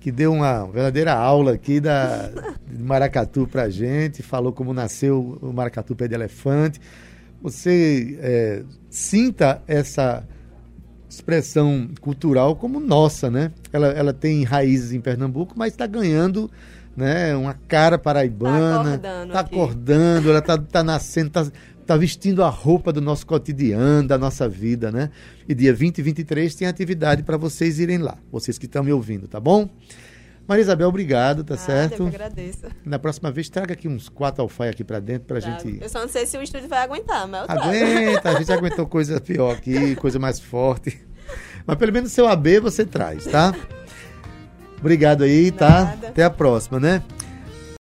que 0.00 0.10
deu 0.10 0.32
uma 0.32 0.64
verdadeira 0.66 1.12
aula 1.12 1.52
aqui 1.52 1.78
da, 1.78 2.28
de 2.66 2.82
Maracatu 2.82 3.46
pra 3.46 3.68
gente, 3.68 4.22
falou 4.22 4.52
como 4.52 4.72
nasceu 4.72 5.38
o 5.40 5.52
Maracatu 5.52 5.94
Pé 5.94 6.08
de 6.08 6.14
Elefante. 6.14 6.80
Você 7.42 8.18
é, 8.20 8.62
sinta 8.88 9.62
essa 9.66 10.26
expressão 11.14 11.90
cultural 12.00 12.56
como 12.56 12.80
nossa, 12.80 13.30
né? 13.30 13.52
Ela, 13.72 13.88
ela 13.88 14.12
tem 14.12 14.44
raízes 14.44 14.92
em 14.92 15.00
Pernambuco, 15.00 15.54
mas 15.56 15.72
está 15.72 15.86
ganhando 15.86 16.50
né, 16.96 17.36
uma 17.36 17.54
cara 17.68 17.98
paraibana. 17.98 18.94
Está 18.94 19.08
acordando, 19.10 19.32
tá 19.32 19.40
acordando 19.40 20.30
ela 20.30 20.38
está 20.38 20.58
tá 20.58 20.82
nascendo, 20.82 21.28
está 21.28 21.46
tá 21.86 21.96
vestindo 21.96 22.42
a 22.42 22.48
roupa 22.48 22.92
do 22.92 23.00
nosso 23.00 23.26
cotidiano, 23.26 24.08
da 24.08 24.16
nossa 24.16 24.48
vida, 24.48 24.90
né? 24.90 25.10
E 25.46 25.54
dia 25.54 25.74
20 25.74 25.98
e 25.98 26.02
23 26.02 26.54
tem 26.54 26.66
atividade 26.66 27.22
para 27.22 27.36
vocês 27.36 27.78
irem 27.78 27.98
lá, 27.98 28.16
vocês 28.30 28.56
que 28.56 28.66
estão 28.66 28.82
me 28.82 28.92
ouvindo, 28.92 29.28
tá 29.28 29.38
bom? 29.38 29.68
Maria 30.52 30.64
Isabel, 30.64 30.88
obrigado, 30.88 31.42
tá 31.42 31.54
ah, 31.54 31.56
certo? 31.56 32.02
Eu 32.02 32.08
agradeço. 32.08 32.66
Na 32.84 32.98
próxima 32.98 33.32
vez, 33.32 33.48
traga 33.48 33.72
aqui 33.72 33.88
uns 33.88 34.10
quatro 34.10 34.42
alfaia 34.42 34.70
aqui 34.70 34.84
para 34.84 35.00
dentro 35.00 35.26
pra 35.26 35.40
Trago. 35.40 35.60
gente. 35.62 35.82
Eu 35.82 35.88
só 35.88 36.00
não 36.00 36.08
sei 36.08 36.26
se 36.26 36.36
o 36.36 36.42
estúdio 36.42 36.68
vai 36.68 36.82
aguentar, 36.82 37.26
mas 37.26 37.48
eu 37.48 37.58
Aguenta, 37.58 38.28
a 38.28 38.34
gente 38.34 38.52
aguentou 38.52 38.86
coisa 38.86 39.18
pior 39.18 39.54
aqui, 39.54 39.96
coisa 39.96 40.18
mais 40.18 40.38
forte. 40.38 41.00
Mas 41.66 41.78
pelo 41.78 41.90
menos 41.90 42.12
seu 42.12 42.28
AB 42.28 42.60
você 42.60 42.84
traz, 42.84 43.24
tá? 43.24 43.54
Obrigado 44.78 45.24
aí, 45.24 45.50
tá? 45.50 45.96
Até 46.06 46.22
a 46.22 46.30
próxima, 46.30 46.78
né? 46.78 47.02